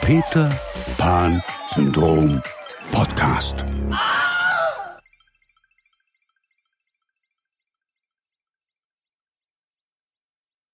[0.00, 0.50] Peter
[0.96, 2.40] Pan Syndrom
[2.92, 3.66] Podcast.